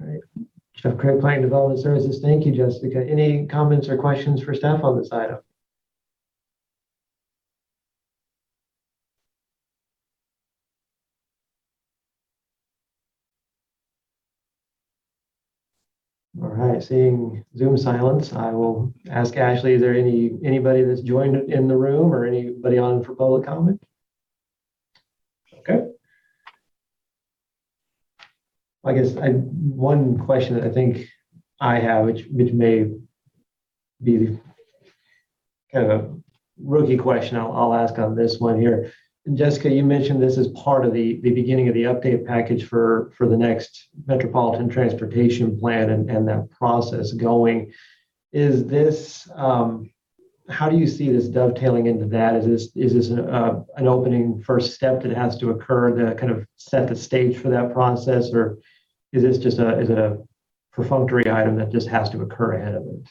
All 0.00 0.06
right. 0.06 0.20
Jeff 0.74 0.96
Crick, 0.96 1.20
Planning 1.20 1.42
Development 1.42 1.80
Services. 1.80 2.20
Thank 2.20 2.46
you, 2.46 2.52
Jessica. 2.52 3.04
Any 3.04 3.46
comments 3.46 3.88
or 3.88 3.96
questions 3.96 4.42
for 4.42 4.54
staff 4.54 4.84
on 4.84 4.96
this 4.96 5.10
item? 5.10 5.38
All 16.40 16.48
right, 16.78 16.86
seeing 16.86 17.44
Zoom 17.56 17.76
silence, 17.76 18.32
I 18.32 18.52
will 18.52 18.92
ask 19.10 19.36
Ashley, 19.36 19.74
is 19.74 19.80
there 19.80 19.94
any, 19.94 20.38
anybody 20.44 20.82
that's 20.82 21.00
joined 21.00 21.50
in 21.50 21.68
the 21.68 21.76
room 21.76 22.12
or 22.12 22.24
anybody 22.24 22.78
on 22.78 23.02
for 23.02 23.14
public 23.14 23.44
comment? 23.44 23.82
Okay. 25.58 25.88
I 28.84 28.92
guess 28.92 29.16
I, 29.16 29.30
one 29.30 30.18
question 30.18 30.54
that 30.54 30.64
I 30.64 30.70
think 30.70 31.06
I 31.60 31.78
have, 31.78 32.04
which, 32.04 32.26
which 32.30 32.52
may 32.52 32.90
be 34.02 34.38
kind 35.72 35.90
of 35.90 36.00
a 36.00 36.14
rookie 36.62 36.96
question 36.96 37.36
I'll, 37.36 37.52
I'll 37.52 37.74
ask 37.74 37.98
on 37.98 38.14
this 38.14 38.38
one 38.38 38.60
here. 38.60 38.92
Jessica, 39.34 39.70
you 39.70 39.84
mentioned 39.84 40.22
this 40.22 40.38
is 40.38 40.48
part 40.48 40.84
of 40.84 40.92
the, 40.92 41.20
the 41.20 41.32
beginning 41.32 41.68
of 41.68 41.74
the 41.74 41.84
update 41.84 42.26
package 42.26 42.64
for, 42.64 43.12
for 43.16 43.28
the 43.28 43.36
next 43.36 43.88
metropolitan 44.06 44.68
transportation 44.68 45.58
plan 45.58 45.90
and, 45.90 46.10
and 46.10 46.26
that 46.28 46.50
process 46.50 47.12
going. 47.12 47.72
Is 48.32 48.64
this, 48.66 49.28
um, 49.34 49.90
how 50.48 50.68
do 50.68 50.76
you 50.76 50.86
see 50.86 51.10
this 51.10 51.28
dovetailing 51.28 51.86
into 51.86 52.06
that? 52.06 52.36
Is 52.36 52.46
this, 52.46 52.76
is 52.76 52.94
this 52.94 53.10
a, 53.10 53.22
a, 53.22 53.64
an 53.78 53.86
opening 53.86 54.40
first 54.42 54.74
step 54.74 55.02
that 55.02 55.12
has 55.12 55.36
to 55.38 55.50
occur 55.50 55.94
to 55.96 56.14
kind 56.14 56.32
of 56.32 56.46
set 56.56 56.88
the 56.88 56.96
stage 56.96 57.36
for 57.36 57.48
that 57.50 57.72
process? 57.72 58.32
Or 58.32 58.58
is 59.12 59.22
this 59.22 59.38
just 59.38 59.58
a, 59.58 59.78
is 59.78 59.90
it 59.90 59.98
a 59.98 60.18
perfunctory 60.72 61.30
item 61.30 61.56
that 61.56 61.72
just 61.72 61.88
has 61.88 62.08
to 62.10 62.22
occur 62.22 62.54
ahead 62.54 62.74
of 62.74 62.82
it? 62.86 63.08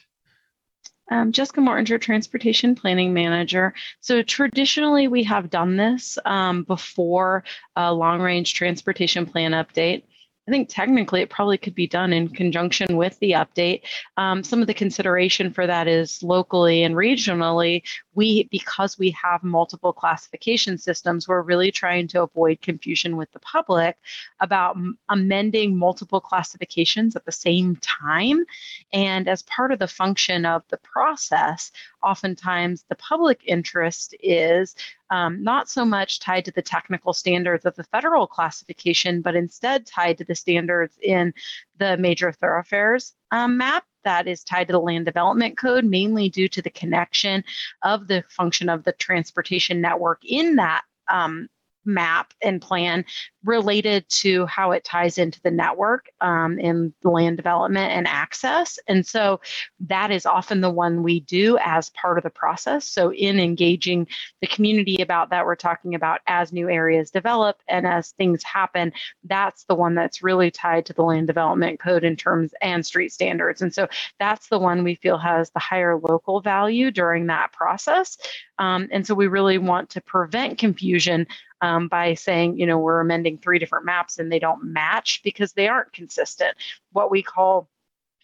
Um, 1.10 1.32
Jessica 1.32 1.60
Mortinger, 1.60 2.00
Transportation 2.00 2.74
Planning 2.74 3.14
Manager. 3.14 3.74
So 4.00 4.22
traditionally, 4.22 5.08
we 5.08 5.22
have 5.24 5.50
done 5.50 5.76
this 5.76 6.18
um, 6.24 6.64
before 6.64 7.44
a 7.76 7.92
long-range 7.92 8.54
transportation 8.54 9.26
plan 9.26 9.52
update. 9.52 10.02
I 10.48 10.50
think 10.50 10.70
technically 10.70 11.20
it 11.20 11.28
probably 11.28 11.58
could 11.58 11.74
be 11.74 11.86
done 11.86 12.10
in 12.14 12.28
conjunction 12.28 12.96
with 12.96 13.18
the 13.18 13.32
update. 13.32 13.82
Um, 14.16 14.42
some 14.42 14.62
of 14.62 14.66
the 14.66 14.72
consideration 14.72 15.52
for 15.52 15.66
that 15.66 15.86
is 15.86 16.22
locally 16.22 16.84
and 16.84 16.94
regionally, 16.94 17.82
we 18.18 18.48
because 18.50 18.98
we 18.98 19.12
have 19.12 19.44
multiple 19.44 19.92
classification 19.92 20.76
systems, 20.76 21.28
we're 21.28 21.40
really 21.40 21.70
trying 21.70 22.08
to 22.08 22.22
avoid 22.22 22.60
confusion 22.60 23.16
with 23.16 23.30
the 23.30 23.38
public 23.38 23.96
about 24.40 24.76
amending 25.08 25.78
multiple 25.78 26.20
classifications 26.20 27.14
at 27.14 27.24
the 27.24 27.30
same 27.30 27.76
time. 27.76 28.44
And 28.92 29.28
as 29.28 29.42
part 29.42 29.70
of 29.70 29.78
the 29.78 29.86
function 29.86 30.44
of 30.44 30.64
the 30.68 30.78
process, 30.78 31.70
oftentimes 32.02 32.84
the 32.88 32.96
public 32.96 33.40
interest 33.46 34.16
is 34.20 34.74
um, 35.10 35.44
not 35.44 35.68
so 35.68 35.84
much 35.84 36.18
tied 36.18 36.44
to 36.46 36.50
the 36.50 36.60
technical 36.60 37.12
standards 37.12 37.64
of 37.66 37.76
the 37.76 37.84
federal 37.84 38.26
classification, 38.26 39.22
but 39.22 39.36
instead 39.36 39.86
tied 39.86 40.18
to 40.18 40.24
the 40.24 40.34
standards 40.34 40.98
in 41.00 41.32
the 41.78 41.96
major 41.98 42.32
thoroughfares 42.32 43.14
um, 43.30 43.56
map 43.56 43.84
that 44.08 44.26
is 44.26 44.42
tied 44.42 44.66
to 44.68 44.72
the 44.72 44.80
land 44.80 45.04
development 45.04 45.58
code, 45.58 45.84
mainly 45.84 46.30
due 46.30 46.48
to 46.48 46.62
the 46.62 46.70
connection 46.70 47.44
of 47.82 48.08
the 48.08 48.24
function 48.30 48.70
of 48.70 48.82
the 48.84 48.92
transportation 48.92 49.82
network 49.82 50.20
in 50.24 50.56
that 50.56 50.82
um, 51.10 51.48
map 51.88 52.32
and 52.42 52.62
plan 52.62 53.04
related 53.44 54.06
to 54.08 54.44
how 54.46 54.72
it 54.72 54.84
ties 54.84 55.16
into 55.16 55.40
the 55.42 55.50
network 55.50 56.10
um, 56.20 56.58
in 56.58 56.92
land 57.02 57.36
development 57.36 57.90
and 57.92 58.06
access. 58.06 58.78
And 58.88 59.06
so 59.06 59.40
that 59.80 60.10
is 60.10 60.26
often 60.26 60.60
the 60.60 60.70
one 60.70 61.02
we 61.02 61.20
do 61.20 61.56
as 61.64 61.90
part 61.90 62.18
of 62.18 62.24
the 62.24 62.30
process. 62.30 62.84
So, 62.84 63.12
in 63.12 63.40
engaging 63.40 64.06
the 64.40 64.46
community 64.48 65.00
about 65.00 65.30
that, 65.30 65.46
we're 65.46 65.56
talking 65.56 65.94
about 65.94 66.20
as 66.26 66.52
new 66.52 66.68
areas 66.68 67.10
develop 67.10 67.58
and 67.68 67.86
as 67.86 68.10
things 68.12 68.42
happen, 68.44 68.92
that's 69.24 69.64
the 69.64 69.74
one 69.74 69.94
that's 69.94 70.22
really 70.22 70.50
tied 70.50 70.84
to 70.86 70.92
the 70.92 71.02
land 71.02 71.26
development 71.26 71.80
code 71.80 72.04
in 72.04 72.16
terms 72.16 72.52
and 72.60 72.84
street 72.84 73.12
standards. 73.12 73.62
And 73.62 73.72
so 73.72 73.88
that's 74.18 74.48
the 74.48 74.58
one 74.58 74.84
we 74.84 74.96
feel 74.96 75.18
has 75.18 75.50
the 75.50 75.60
higher 75.60 75.96
local 75.98 76.40
value 76.40 76.90
during 76.90 77.26
that 77.26 77.52
process. 77.52 78.18
Um, 78.58 78.88
and 78.90 79.06
so 79.06 79.14
we 79.14 79.28
really 79.28 79.58
want 79.58 79.88
to 79.90 80.00
prevent 80.00 80.58
confusion 80.58 81.26
um, 81.60 81.88
by 81.88 82.14
saying, 82.14 82.58
you 82.58 82.66
know, 82.66 82.78
we're 82.78 83.00
amending 83.00 83.38
three 83.38 83.58
different 83.58 83.84
maps 83.84 84.18
and 84.18 84.30
they 84.30 84.38
don't 84.38 84.64
match 84.64 85.20
because 85.24 85.52
they 85.52 85.68
aren't 85.68 85.92
consistent. 85.92 86.56
What 86.92 87.10
we 87.10 87.22
call 87.22 87.68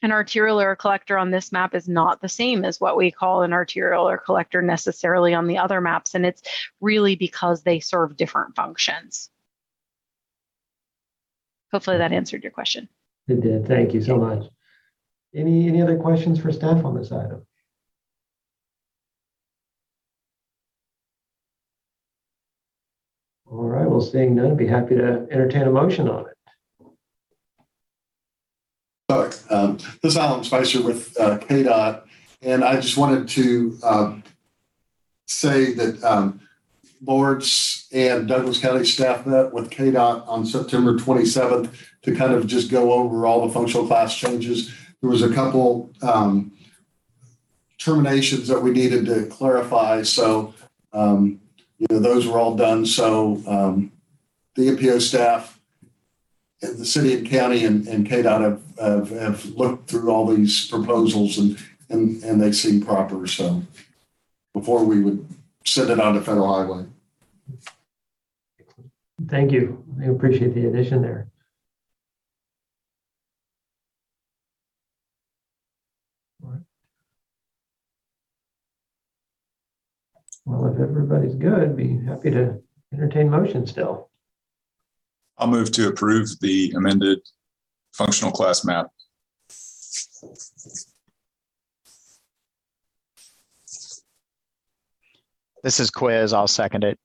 an 0.03 0.12
arterial 0.12 0.61
or 0.61 0.76
collector 0.76 1.17
on 1.17 1.31
this 1.31 1.50
map 1.50 1.75
is 1.75 1.88
not 1.88 2.21
the 2.21 2.29
same 2.29 2.64
as 2.64 2.81
what 2.81 2.97
we 2.97 3.11
call 3.11 3.43
an 3.43 3.53
arterial 3.53 4.09
or 4.09 4.19
collector 4.19 4.61
necessarily 4.61 5.35
on 5.35 5.47
the 5.47 5.59
other 5.59 5.81
maps. 5.81 6.14
And 6.14 6.26
it's 6.26 6.43
really 6.81 7.17
because 7.17 7.62
they 7.62 7.81
serve 7.81 8.17
different 8.17 8.55
functions. 8.55 9.31
Hopefully 11.73 11.99
that 11.99 12.12
answered 12.12 12.45
your 12.45 12.53
question. 12.53 12.88
It 13.26 13.41
did. 13.41 13.67
Thank 13.67 13.95
you 13.95 14.03
so 14.03 14.17
much. 14.17 14.45
Any, 15.35 15.67
any 15.67 15.83
other 15.83 15.97
questions 15.97 16.38
for 16.38 16.53
staff 16.53 16.85
on 16.85 16.95
this 16.95 17.11
item? 17.11 17.45
All 23.55 23.69
right, 23.69 23.89
well, 23.89 24.01
seeing 24.01 24.35
none, 24.35 24.57
be 24.57 24.67
happy 24.67 24.97
to 24.97 25.29
entertain 25.31 25.63
a 25.63 25.71
motion 25.71 26.09
on 26.09 26.27
it. 26.27 26.37
Sorry, 29.09 29.31
um, 29.49 29.77
this 30.03 30.15
is 30.15 30.17
Alan 30.17 30.43
Spicer 30.43 30.83
with 30.83 31.17
uh, 31.21 31.39
KDOT, 31.39 32.03
and 32.43 32.65
I 32.65 32.81
just 32.81 32.97
wanted 32.97 33.29
to 33.29 33.79
um, 33.85 34.25
say 35.29 35.73
that 35.75 36.03
um, 36.03 36.41
and 37.93 38.27
Douglas 38.27 38.59
County 38.59 38.85
staff 38.85 39.25
met 39.25 39.53
with 39.53 39.71
KDOT 39.71 40.27
on 40.27 40.45
September 40.45 40.99
27th 40.99 41.73
to 42.03 42.17
kind 42.17 42.33
of 42.33 42.49
just 42.49 42.73
go 42.73 42.93
over 42.93 43.25
all 43.25 43.47
the 43.47 43.55
functional 43.55 43.87
class 43.87 44.17
changes. 44.17 44.75
There 45.01 45.11
was 45.11 45.23
a 45.23 45.33
couple 45.33 45.93
um, 46.03 46.51
terminations 47.79 48.49
that 48.49 48.61
we 48.61 48.73
needed 48.73 49.07
to 49.07 49.27
clarify, 49.27 50.03
so 50.03 50.55
um, 50.93 51.41
you 51.88 51.97
know 51.97 52.00
those 52.00 52.26
were 52.26 52.38
all 52.38 52.55
done. 52.55 52.87
So 52.87 53.43
um, 53.47 53.93
the 54.55 54.69
MPO 54.69 55.00
staff 55.00 55.61
and 56.62 56.79
the 56.79 56.87
city 56.87 57.14
and 57.14 57.29
county 57.29 57.64
and, 57.64 57.87
and 57.87 58.07
KDOT 58.07 58.41
have, 58.41 58.62
have, 58.79 59.11
have 59.11 59.45
looked 59.47 59.91
through 59.91 60.11
all 60.11 60.26
these 60.26 60.69
proposals 60.69 61.38
and, 61.38 61.59
and, 61.91 62.23
and 62.23 62.41
they 62.41 62.53
seem 62.53 62.85
proper. 62.85 63.26
So 63.26 63.62
before 64.53 64.85
we 64.85 65.00
would 65.00 65.26
send 65.64 65.91
it 65.91 66.00
on 66.00 66.14
to 66.14 66.21
federal 66.21 66.55
highway. 66.55 66.87
Thank 69.29 69.53
you. 69.53 69.85
I 70.00 70.07
appreciate 70.07 70.55
the 70.55 70.67
addition 70.67 71.03
there. 71.03 71.29
All 76.43 76.50
right. 76.50 76.61
Well, 80.45 80.67
if 80.73 80.74
everybody's 80.85 81.35
good, 81.35 81.76
be 81.76 81.99
happy 82.07 82.31
to 82.31 82.61
entertain 82.93 83.29
motion 83.31 83.67
still. 83.67 84.11
I'll 85.38 85.49
move 85.49 85.73
to 85.73 85.88
approve 85.88 86.29
the 86.40 86.73
amended 86.77 87.18
functional 87.92 88.31
class 88.31 88.64
map. 88.64 88.87
This 95.62 95.81
is 95.81 95.90
Quiz. 95.90 96.33
I'll 96.33 96.47
second 96.47 96.85
it. 96.85 96.99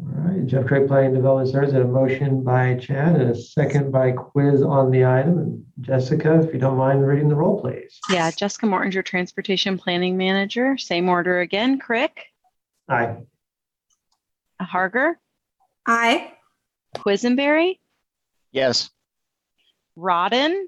All 0.00 0.08
right, 0.08 0.44
Jeff 0.46 0.66
Crick 0.66 0.88
Planning 0.88 1.14
Development 1.14 1.48
Services, 1.48 1.74
a 1.76 1.84
motion 1.84 2.42
by 2.42 2.74
Chad 2.76 3.14
and 3.14 3.30
a 3.30 3.34
second 3.34 3.92
by 3.92 4.10
Quiz 4.10 4.60
on 4.62 4.90
the 4.90 5.04
item. 5.04 5.38
And 5.38 5.64
Jessica, 5.80 6.40
if 6.40 6.52
you 6.52 6.58
don't 6.58 6.76
mind 6.76 7.06
reading 7.06 7.28
the 7.28 7.36
roll, 7.36 7.60
please. 7.60 8.00
Yeah, 8.10 8.30
Jessica 8.32 8.66
Mortinger, 8.66 9.04
Transportation 9.04 9.78
Planning 9.78 10.16
Manager. 10.16 10.76
Same 10.76 11.08
order 11.08 11.40
again. 11.40 11.78
Crick, 11.78 12.26
Aye. 12.88 13.18
Harger, 14.60 15.18
Aye. 15.86 16.32
Quisenberry, 16.96 17.78
Yes. 18.50 18.90
Rodden, 19.96 20.64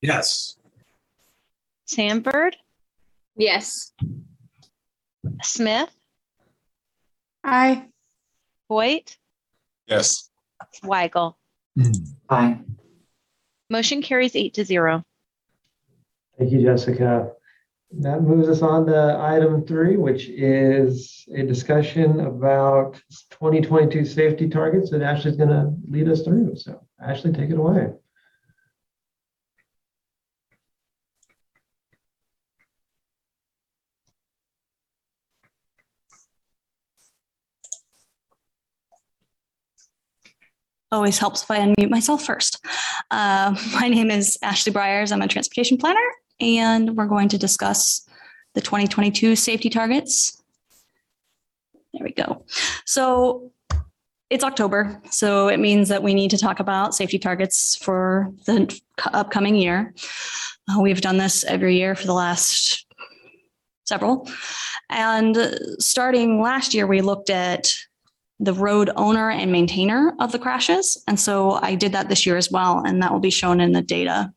Yes. 0.00 0.56
Sanford, 1.86 2.56
Yes. 3.36 3.92
Smith, 5.42 5.90
Aye. 7.44 7.86
Voigt, 8.68 9.16
Yes. 9.86 10.30
Weigel. 10.82 11.34
Aye. 12.28 12.58
Motion 13.70 14.02
carries 14.02 14.34
eight 14.34 14.54
to 14.54 14.64
zero. 14.64 15.02
Thank 16.38 16.52
you, 16.52 16.62
Jessica. 16.62 17.32
That 18.00 18.22
moves 18.22 18.48
us 18.48 18.62
on 18.62 18.86
to 18.86 19.16
item 19.20 19.64
three, 19.64 19.96
which 19.96 20.28
is 20.28 21.24
a 21.34 21.42
discussion 21.44 22.20
about 22.20 22.94
2022 23.30 24.04
safety 24.04 24.48
targets 24.48 24.90
that 24.90 25.02
Ashley's 25.02 25.36
going 25.36 25.50
to 25.50 25.72
lead 25.88 26.08
us 26.08 26.22
through. 26.22 26.56
So 26.56 26.84
Ashley, 27.00 27.32
take 27.32 27.50
it 27.50 27.58
away. 27.58 27.92
Always 40.96 41.18
helps 41.18 41.42
if 41.42 41.50
I 41.50 41.58
unmute 41.58 41.90
myself 41.90 42.24
first. 42.24 42.64
Uh, 43.10 43.54
my 43.74 43.86
name 43.86 44.10
is 44.10 44.38
Ashley 44.40 44.72
Briers. 44.72 45.12
I'm 45.12 45.20
a 45.20 45.28
transportation 45.28 45.76
planner, 45.76 46.00
and 46.40 46.96
we're 46.96 47.04
going 47.04 47.28
to 47.28 47.36
discuss 47.36 48.08
the 48.54 48.62
2022 48.62 49.36
safety 49.36 49.68
targets. 49.68 50.42
There 51.92 52.02
we 52.02 52.12
go. 52.12 52.46
So 52.86 53.52
it's 54.30 54.42
October, 54.42 54.98
so 55.10 55.48
it 55.48 55.60
means 55.60 55.90
that 55.90 56.02
we 56.02 56.14
need 56.14 56.30
to 56.30 56.38
talk 56.38 56.60
about 56.60 56.94
safety 56.94 57.18
targets 57.18 57.76
for 57.76 58.32
the 58.46 58.80
upcoming 59.12 59.54
year. 59.54 59.92
Uh, 60.66 60.80
we've 60.80 61.02
done 61.02 61.18
this 61.18 61.44
every 61.44 61.76
year 61.76 61.94
for 61.94 62.06
the 62.06 62.14
last 62.14 62.86
several. 63.84 64.30
And 64.88 65.58
starting 65.78 66.40
last 66.40 66.72
year, 66.72 66.86
we 66.86 67.02
looked 67.02 67.28
at 67.28 67.74
the 68.38 68.52
road 68.52 68.90
owner 68.96 69.30
and 69.30 69.50
maintainer 69.50 70.14
of 70.20 70.32
the 70.32 70.38
crashes. 70.38 71.02
And 71.08 71.18
so 71.18 71.52
I 71.62 71.74
did 71.74 71.92
that 71.92 72.08
this 72.08 72.26
year 72.26 72.36
as 72.36 72.50
well, 72.50 72.82
and 72.84 73.02
that 73.02 73.12
will 73.12 73.20
be 73.20 73.30
shown 73.30 73.60
in 73.60 73.72
the 73.72 73.82
data. 73.82 74.32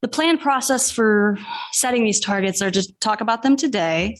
The 0.00 0.08
plan 0.08 0.38
process 0.38 0.90
for 0.90 1.36
setting 1.72 2.04
these 2.04 2.20
targets 2.20 2.62
are 2.62 2.70
to 2.70 3.00
talk 3.00 3.20
about 3.20 3.42
them 3.42 3.56
today. 3.56 4.18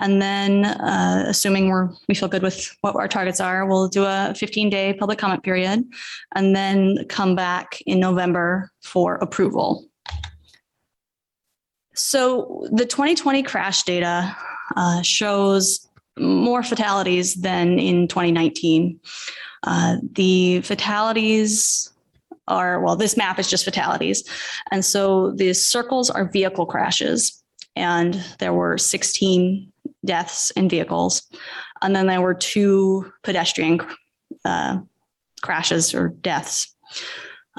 And 0.00 0.22
then, 0.22 0.64
uh, 0.64 1.24
assuming 1.26 1.68
we're, 1.68 1.90
we 2.08 2.14
feel 2.14 2.28
good 2.28 2.42
with 2.42 2.74
what 2.80 2.94
our 2.94 3.08
targets 3.08 3.40
are, 3.40 3.66
we'll 3.66 3.88
do 3.88 4.04
a 4.04 4.32
15 4.36 4.70
day 4.70 4.94
public 4.94 5.18
comment 5.18 5.42
period 5.42 5.84
and 6.34 6.56
then 6.56 7.04
come 7.08 7.34
back 7.34 7.80
in 7.84 8.00
November 8.00 8.70
for 8.82 9.16
approval. 9.16 9.84
So 11.94 12.66
the 12.70 12.86
2020 12.86 13.42
crash 13.42 13.82
data 13.82 14.34
uh, 14.76 15.02
shows 15.02 15.87
more 16.20 16.62
fatalities 16.62 17.34
than 17.34 17.78
in 17.78 18.08
2019. 18.08 19.00
Uh, 19.64 19.96
the 20.12 20.60
fatalities 20.62 21.92
are, 22.46 22.80
well, 22.80 22.96
this 22.96 23.16
map 23.16 23.38
is 23.38 23.48
just 23.48 23.64
fatalities. 23.64 24.24
And 24.70 24.84
so 24.84 25.32
the 25.32 25.52
circles 25.52 26.10
are 26.10 26.30
vehicle 26.30 26.66
crashes. 26.66 27.42
And 27.76 28.22
there 28.38 28.52
were 28.52 28.78
16 28.78 29.72
deaths 30.04 30.50
in 30.52 30.68
vehicles. 30.68 31.22
And 31.82 31.94
then 31.94 32.06
there 32.06 32.20
were 32.20 32.34
two 32.34 33.12
pedestrian 33.22 33.80
uh, 34.44 34.78
crashes 35.42 35.94
or 35.94 36.08
deaths. 36.08 36.74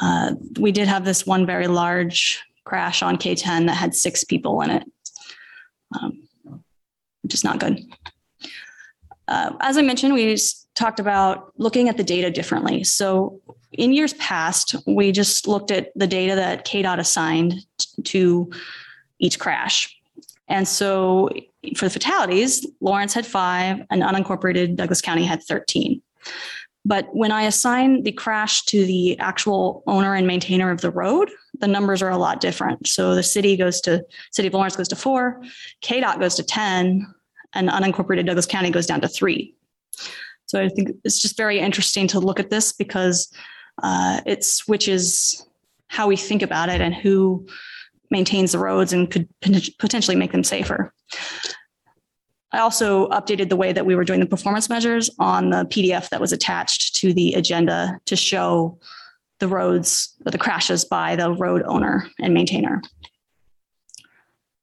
Uh, 0.02 0.34
we 0.60 0.72
did 0.72 0.88
have 0.88 1.06
this 1.06 1.26
one 1.26 1.46
very 1.46 1.68
large 1.68 2.42
crash 2.66 3.02
on 3.02 3.18
K10 3.18 3.68
that 3.68 3.76
had 3.76 3.96
six 3.96 4.24
people 4.24 4.62
in 4.62 4.70
it, 4.70 4.84
um, 6.00 6.28
which 7.22 7.34
is 7.34 7.44
not 7.44 7.60
good. 7.60 7.80
Uh, 9.30 9.52
as 9.62 9.78
I 9.78 9.84
mentioned, 9.84 10.14
we 10.14 10.36
talked 10.74 11.00
about 11.00 11.54
looking 11.58 11.88
at 11.88 11.98
the 11.98 12.04
data 12.04 12.32
differently. 12.32 12.84
So 12.84 13.40
in 13.72 13.94
years 13.94 14.14
past, 14.14 14.76
we 14.88 15.12
just 15.12 15.48
looked 15.48 15.70
at 15.70 15.92
the 15.96 16.08
data 16.08 16.36
that 16.36 16.66
KDOT 16.66 16.98
assigned 16.98 17.54
to 18.06 18.52
each 19.20 19.38
crash. 19.38 19.96
And 20.48 20.68
so 20.68 21.30
for 21.76 21.86
the 21.86 21.92
fatalities, 21.92 22.66
Lawrence 22.82 23.14
had 23.14 23.26
five 23.26 23.82
and 23.92 24.02
unincorporated 24.02 24.76
Douglas 24.76 25.02
County 25.02 25.26
had 25.26 25.44
13. 25.44 26.02
But 26.84 27.14
when 27.14 27.32
I 27.32 27.44
assign 27.44 28.02
the 28.04 28.12
crash 28.12 28.66
to 28.66 28.84
the 28.84 29.20
actual 29.20 29.84
owner 29.86 30.16
and 30.16 30.26
maintainer 30.26 30.72
of 30.72 30.82
the 30.82 30.90
road, 30.90 31.30
the 31.60 31.68
numbers 31.68 32.02
are 32.02 32.10
a 32.10 32.18
lot 32.18 32.42
different. 32.42 32.88
So 32.88 33.14
the 33.14 33.22
city 33.22 33.56
goes 33.58 33.80
to, 33.82 34.04
City 34.32 34.48
of 34.48 34.56
Lawrence 34.56 34.76
goes 34.76 34.88
to 34.88 34.96
four, 34.96 35.40
KDOT 35.84 36.20
goes 36.20 36.34
to 36.36 36.44
10, 36.44 37.06
and 37.54 37.70
unincorporated 37.70 38.26
Douglas 38.26 38.46
County 38.46 38.70
goes 38.70 38.86
down 38.86 39.02
to 39.02 39.08
three. 39.08 39.56
So 40.46 40.62
I 40.62 40.70
think 40.70 40.90
it's 41.04 41.20
just 41.20 41.38
very 41.38 41.60
interesting 41.60 42.08
to 42.08 42.20
look 42.20 42.40
at 42.40 42.50
this 42.50 42.74
because 42.74 43.32
uh, 43.84 44.22
it 44.26 44.44
switches 44.44 45.46
how 45.88 46.08
we 46.08 46.16
think 46.16 46.42
about 46.42 46.70
it 46.70 46.82
and 46.82 46.94
who 46.94 47.46
maintains 48.12 48.52
the 48.52 48.60
roads 48.60 48.94
and 48.94 49.10
could 49.10 49.28
potentially 49.78 50.16
make 50.16 50.32
them 50.32 50.44
safer. 50.44 50.94
I 52.52 52.60
also 52.60 53.08
updated 53.10 53.50
the 53.50 53.56
way 53.56 53.74
that 53.74 53.86
we 53.86 53.96
were 53.96 54.04
doing 54.04 54.20
the 54.20 54.26
performance 54.26 54.70
measures 54.70 55.10
on 55.20 55.52
the 55.52 55.66
PDF 55.66 56.10
that 56.10 56.20
was 56.20 56.32
attached 56.32 56.96
to 56.96 57.14
the 57.14 57.34
agenda 57.34 58.00
to 58.06 58.16
show 58.16 58.80
the 59.40 59.48
roads, 59.48 60.16
or 60.26 60.32
the 60.32 60.38
crashes 60.38 60.84
by 60.84 61.16
the 61.16 61.32
road 61.32 61.64
owner 61.66 62.08
and 62.20 62.34
maintainer. 62.34 62.82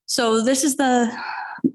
So 0.07 0.43
this 0.43 0.65
is 0.65 0.77
the 0.77 1.17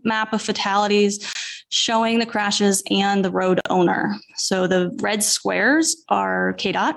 map 0.03 0.33
of 0.33 0.41
fatalities 0.41 1.33
showing 1.69 2.19
the 2.19 2.25
crashes 2.25 2.83
and 2.91 3.23
the 3.23 3.31
road 3.31 3.59
owner. 3.69 4.15
So 4.35 4.67
the 4.67 4.95
red 5.01 5.23
squares 5.23 6.03
are 6.09 6.53
KDOT. 6.57 6.95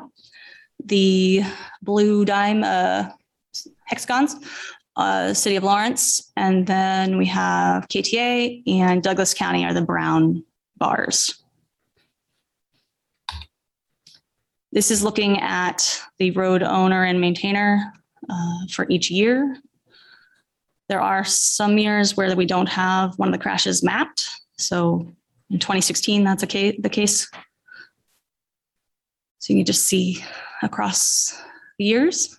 The 0.85 1.43
blue 1.83 2.25
dime 2.25 2.65
uh, 2.65 3.09
hexagons, 3.87 4.37
uh, 4.97 5.33
City 5.33 5.57
of 5.57 5.65
Lawrence, 5.65 6.33
and 6.37 6.67
then 6.67 7.17
we 7.17 7.27
have 7.27 7.89
KTA 7.89 8.63
and 8.67 9.03
Douglas 9.03 9.33
County 9.33 9.65
are 9.65 9.73
the 9.73 9.83
brown 9.83 10.45
bars. 10.77 11.41
This 14.73 14.91
is 14.91 15.05
looking 15.05 15.39
at 15.41 16.03
the 16.19 16.33
road 16.33 16.65
owner 16.65 17.05
and 17.05 17.21
maintainer 17.21 17.93
uh, 18.29 18.67
for 18.73 18.87
each 18.89 19.09
year. 19.09 19.57
There 20.89 21.01
are 21.01 21.25
some 21.25 21.79
years 21.79 22.17
where 22.17 22.35
we 22.37 22.47
don't 22.47 22.69
have 22.69 23.19
one 23.19 23.29
of 23.29 23.33
the 23.33 23.43
crashes 23.43 23.83
mapped. 23.83 24.29
So 24.59 25.15
in 25.51 25.59
2016, 25.59 26.25
that's 26.25 26.45
case, 26.45 26.77
the 26.79 26.89
case. 26.89 27.31
So 29.39 29.53
you 29.53 29.59
can 29.61 29.67
just 29.67 29.87
see 29.87 30.25
across 30.63 31.41
the 31.79 31.85
years. 31.85 32.39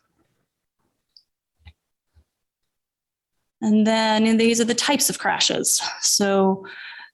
And 3.61 3.85
then 3.85 4.27
in 4.27 4.37
these 4.37 4.61
are 4.61 4.65
the 4.65 4.75
types 4.75 5.09
of 5.09 5.17
crashes. 5.17 5.81
So 6.01 6.65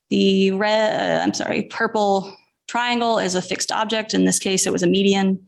the 0.09 0.51
red, 0.51 1.21
I'm 1.21 1.33
sorry, 1.33 1.63
purple 1.63 2.35
triangle 2.67 3.19
is 3.19 3.35
a 3.35 3.41
fixed 3.41 3.71
object. 3.71 4.13
In 4.13 4.25
this 4.25 4.39
case, 4.39 4.65
it 4.65 4.73
was 4.73 4.83
a 4.83 4.87
median. 4.87 5.47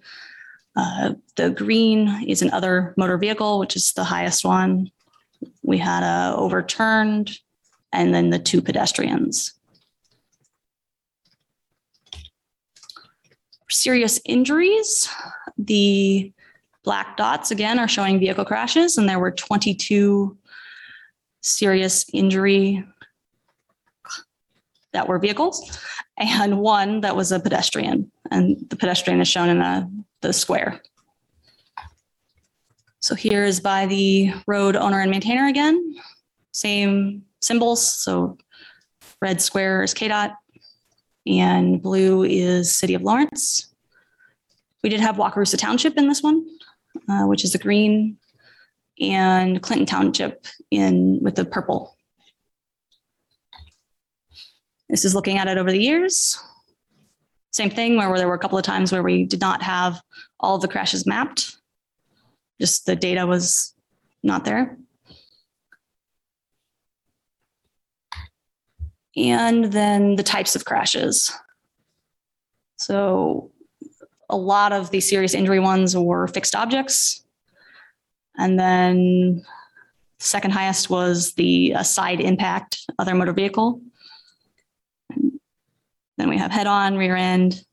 Uh, 0.76 1.14
the 1.36 1.50
green 1.50 2.26
is 2.28 2.42
another 2.42 2.94
motor 2.98 3.18
vehicle, 3.18 3.60
which 3.60 3.76
is 3.76 3.94
the 3.94 4.04
highest 4.04 4.46
one. 4.46 4.92
We 5.64 5.78
had 5.78 6.04
a 6.04 6.36
overturned 6.36 7.40
and 7.92 8.14
then 8.14 8.30
the 8.30 8.40
two 8.40 8.62
pedestrians. 8.62 9.54
Serious 13.70 14.20
injuries, 14.26 15.10
the 15.58 16.32
black 16.84 17.18
dots 17.18 17.50
again 17.50 17.80
are 17.80 17.88
showing 17.88 18.20
vehicle 18.20 18.46
crashes, 18.46 18.98
and 18.98 19.10
there 19.10 19.20
were 19.20 19.32
22 19.32 20.38
serious 21.42 22.06
injury 22.14 22.86
that 24.94 25.08
were 25.08 25.20
vehicles 25.20 25.78
and 26.18 26.60
one 26.60 27.02
that 27.02 27.16
was 27.16 27.32
a 27.32 27.40
pedestrian. 27.40 28.12
And 28.32 28.58
the 28.70 28.76
pedestrian 28.76 29.20
is 29.22 29.28
shown 29.28 29.50
in 29.50 29.60
the, 29.60 30.06
the 30.22 30.34
square. 30.34 30.82
So 33.04 33.16
here 33.16 33.44
is 33.44 33.60
by 33.60 33.86
the 33.86 34.34
road 34.48 34.78
owner 34.78 35.02
and 35.02 35.12
maintainer 35.12 35.48
again. 35.48 35.96
Same 36.54 37.24
symbols. 37.42 37.86
So 37.86 38.38
red 39.22 39.42
square 39.42 39.84
is 39.84 39.94
KDOT 39.94 40.34
and 41.28 41.82
blue 41.82 42.24
is 42.24 42.74
City 42.74 42.94
of 42.94 43.02
Lawrence. 43.02 43.76
We 44.84 44.90
did 44.90 45.02
have 45.02 45.18
Wakarusa 45.18 45.58
Township 45.58 45.98
in 45.98 46.08
this 46.08 46.24
one, 46.24 46.48
uh, 47.10 47.26
which 47.26 47.44
is 47.44 47.52
the 47.52 47.58
green, 47.58 48.20
and 49.02 49.62
Clinton 49.62 49.86
Township 49.86 50.48
in 50.72 51.20
with 51.22 51.36
the 51.36 51.44
purple. 51.44 51.98
This 54.88 55.04
is 55.04 55.14
looking 55.14 55.38
at 55.38 55.50
it 55.50 55.58
over 55.58 55.74
the 55.74 55.78
years. 55.78 56.42
Same 57.52 57.70
thing 57.70 57.98
where 57.98 58.18
there 58.18 58.30
were 58.30 58.34
a 58.34 58.40
couple 58.40 58.58
of 58.58 58.64
times 58.64 58.94
where 58.94 59.04
we 59.04 59.26
did 59.26 59.42
not 59.42 59.62
have 59.62 60.00
all 60.40 60.56
of 60.56 60.62
the 60.62 60.70
crashes 60.70 61.06
mapped. 61.06 61.58
Just 62.60 62.86
the 62.86 62.96
data 62.96 63.26
was 63.26 63.74
not 64.22 64.46
there. 64.46 64.78
And 69.16 69.66
then 69.66 70.16
the 70.16 70.24
types 70.24 70.56
of 70.56 70.66
crashes. 70.66 71.32
So 72.78 73.52
a 74.30 74.38
lot 74.38 74.74
of 74.74 74.90
the 74.90 75.00
serious 75.00 75.34
injury 75.34 75.60
ones 75.60 75.96
were 75.96 76.28
fixed 76.28 76.56
objects. 76.56 77.24
And 78.38 78.60
then 78.60 79.46
second 80.20 80.52
highest 80.52 80.90
was 80.90 81.34
the 81.34 81.76
uh, 81.76 81.84
side 81.84 82.20
impact, 82.20 82.86
other 82.98 83.14
motor 83.14 83.34
vehicle. 83.34 83.82
And 85.12 85.40
then 86.18 86.30
we 86.30 86.38
have 86.38 86.52
head 86.52 86.66
on, 86.66 86.98
rear 86.98 87.16
end, 87.16 87.64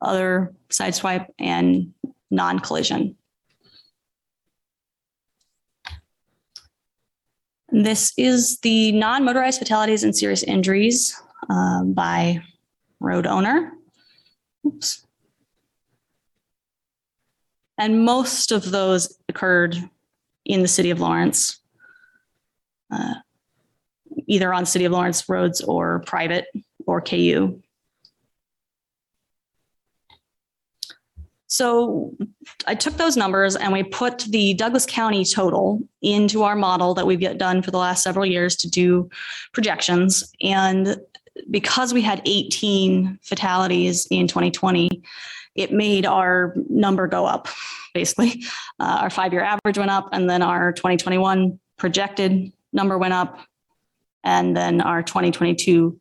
other 0.00 0.54
side 0.70 0.94
swipe, 0.94 1.26
and 1.38 1.92
non 2.30 2.58
collision. 2.60 3.16
This 7.76 8.14
is 8.16 8.58
the 8.60 8.90
non 8.92 9.22
motorized 9.22 9.58
fatalities 9.58 10.02
and 10.02 10.16
serious 10.16 10.42
injuries 10.42 11.14
um, 11.50 11.92
by 11.92 12.40
road 13.00 13.26
owner. 13.26 13.70
Oops. 14.66 15.06
And 17.76 18.02
most 18.02 18.50
of 18.50 18.70
those 18.70 19.18
occurred 19.28 19.76
in 20.46 20.62
the 20.62 20.68
city 20.68 20.88
of 20.88 21.00
Lawrence, 21.00 21.60
uh, 22.90 23.16
either 24.26 24.54
on 24.54 24.64
city 24.64 24.86
of 24.86 24.92
Lawrence 24.92 25.28
roads 25.28 25.60
or 25.60 26.02
private 26.06 26.46
or 26.86 27.02
KU. 27.02 27.60
So 31.48 32.16
I 32.66 32.74
took 32.74 32.96
those 32.96 33.16
numbers 33.16 33.56
and 33.56 33.72
we 33.72 33.82
put 33.82 34.20
the 34.30 34.54
Douglas 34.54 34.86
County 34.86 35.24
total 35.24 35.80
into 36.02 36.42
our 36.42 36.56
model 36.56 36.94
that 36.94 37.06
we've 37.06 37.20
done 37.38 37.62
for 37.62 37.70
the 37.70 37.78
last 37.78 38.02
several 38.02 38.26
years 38.26 38.56
to 38.56 38.70
do 38.70 39.08
projections. 39.52 40.32
And 40.42 41.00
because 41.50 41.94
we 41.94 42.02
had 42.02 42.22
18 42.24 43.20
fatalities 43.22 44.06
in 44.10 44.26
2020, 44.26 45.02
it 45.54 45.72
made 45.72 46.04
our 46.04 46.54
number 46.68 47.06
go 47.06 47.26
up, 47.26 47.48
basically. 47.94 48.44
Uh, 48.78 48.98
our 49.00 49.10
five 49.10 49.32
year 49.32 49.42
average 49.42 49.78
went 49.78 49.90
up, 49.90 50.10
and 50.12 50.28
then 50.28 50.42
our 50.42 50.70
2021 50.72 51.58
projected 51.78 52.52
number 52.72 52.98
went 52.98 53.14
up, 53.14 53.40
and 54.22 54.54
then 54.54 54.82
our 54.82 55.02
2022 55.02 55.98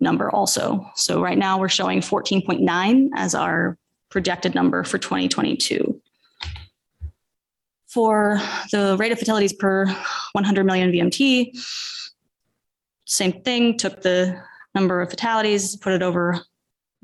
number 0.00 0.30
also. 0.30 0.90
So 0.94 1.20
right 1.22 1.36
now 1.36 1.58
we're 1.58 1.68
showing 1.68 2.00
14.9 2.00 3.08
as 3.16 3.34
our 3.34 3.76
projected 4.10 4.54
number 4.54 4.84
for 4.84 4.98
2022. 4.98 6.00
For 7.86 8.40
the 8.72 8.96
rate 8.98 9.12
of 9.12 9.18
fatalities 9.18 9.52
per 9.52 9.86
100 10.32 10.64
million 10.64 10.92
VMT, 10.92 11.56
same 13.06 13.40
thing, 13.42 13.78
took 13.78 14.02
the 14.02 14.40
number 14.74 15.00
of 15.00 15.08
fatalities, 15.08 15.76
put 15.76 15.92
it 15.92 16.02
over 16.02 16.40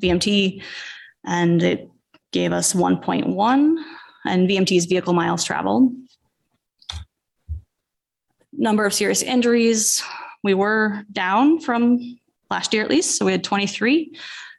VMT, 0.03 0.62
and 1.25 1.62
it 1.62 1.88
gave 2.33 2.53
us 2.53 2.73
1.1 2.73 3.77
and 4.27 4.49
VMT's 4.49 4.87
vehicle 4.87 5.12
miles 5.12 5.45
traveled. 5.45 5.93
Number 8.53 8.85
of 8.85 8.93
serious 8.93 9.23
injuries, 9.23 10.03
we 10.43 10.55
were 10.55 11.05
down 11.12 11.61
from 11.61 12.19
last 12.51 12.75
year 12.75 12.83
at 12.83 12.91
least, 12.91 13.17
so 13.17 13.25
we 13.25 13.33
had 13.33 13.45
23. 13.45 14.12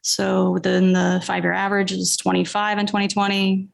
So 0.03 0.51
within 0.51 0.93
the 0.93 1.23
five-year 1.25 1.53
average 1.53 1.91
is 1.91 2.17
25 2.17 2.77
in 2.77 2.85
2020, 2.85 3.69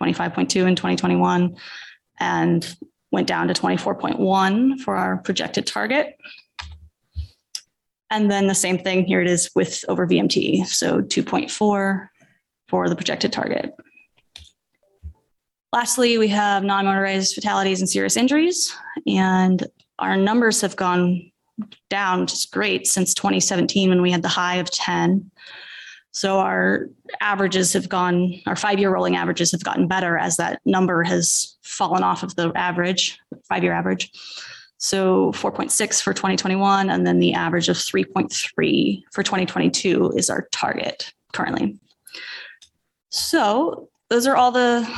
25.2 0.00 0.66
in 0.66 0.76
2021, 0.76 1.56
and 2.18 2.76
went 3.12 3.28
down 3.28 3.48
to 3.48 3.54
24.1 3.54 4.80
for 4.80 4.96
our 4.96 5.18
projected 5.18 5.66
target. 5.66 6.18
And 8.10 8.28
then 8.28 8.48
the 8.48 8.54
same 8.54 8.78
thing, 8.78 9.04
here 9.04 9.20
it 9.20 9.28
is 9.28 9.50
with 9.54 9.84
over 9.88 10.06
VMT. 10.06 10.66
So 10.66 11.00
2.4 11.00 12.08
for 12.68 12.88
the 12.88 12.96
projected 12.96 13.32
target. 13.32 13.72
Lastly, 15.72 16.18
we 16.18 16.26
have 16.28 16.64
non-motorized 16.64 17.34
fatalities 17.34 17.80
and 17.80 17.88
serious 17.88 18.16
injuries. 18.16 18.76
And 19.06 19.64
our 20.00 20.16
numbers 20.16 20.60
have 20.62 20.74
gone 20.74 21.29
down 21.88 22.26
just 22.26 22.52
great 22.52 22.86
since 22.86 23.14
2017 23.14 23.88
when 23.88 24.02
we 24.02 24.10
had 24.10 24.22
the 24.22 24.28
high 24.28 24.56
of 24.56 24.70
10. 24.70 25.30
So 26.12 26.38
our 26.38 26.88
averages 27.20 27.72
have 27.72 27.88
gone, 27.88 28.34
our 28.46 28.56
five-year 28.56 28.92
rolling 28.92 29.16
averages 29.16 29.52
have 29.52 29.62
gotten 29.62 29.86
better 29.86 30.18
as 30.18 30.36
that 30.36 30.60
number 30.64 31.04
has 31.04 31.56
fallen 31.62 32.02
off 32.02 32.22
of 32.22 32.34
the 32.34 32.52
average, 32.56 33.18
five-year 33.48 33.72
average. 33.72 34.10
So 34.78 35.30
4.6 35.32 36.02
for 36.02 36.14
2021, 36.14 36.88
and 36.88 37.06
then 37.06 37.18
the 37.18 37.34
average 37.34 37.68
of 37.68 37.76
3.3 37.76 39.02
for 39.12 39.22
2022 39.22 40.12
is 40.16 40.30
our 40.30 40.48
target 40.52 41.12
currently. 41.32 41.78
So 43.10 43.88
those 44.08 44.26
are 44.26 44.36
all 44.36 44.50
the 44.50 44.88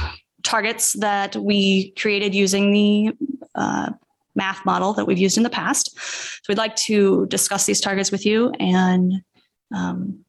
targets 0.44 0.92
that 0.94 1.34
we 1.36 1.90
created 1.92 2.34
using 2.34 2.72
the 2.72 3.12
uh, 3.54 3.90
math 4.34 4.64
model 4.64 4.92
that 4.94 5.06
we've 5.06 5.18
used 5.18 5.36
in 5.36 5.42
the 5.42 5.50
past. 5.50 5.98
So 5.98 6.46
we'd 6.48 6.58
like 6.58 6.76
to 6.76 7.26
discuss 7.26 7.66
these 7.66 7.80
targets 7.80 8.10
with 8.10 8.24
you 8.24 8.50
and 8.58 9.12
um, 9.74 10.24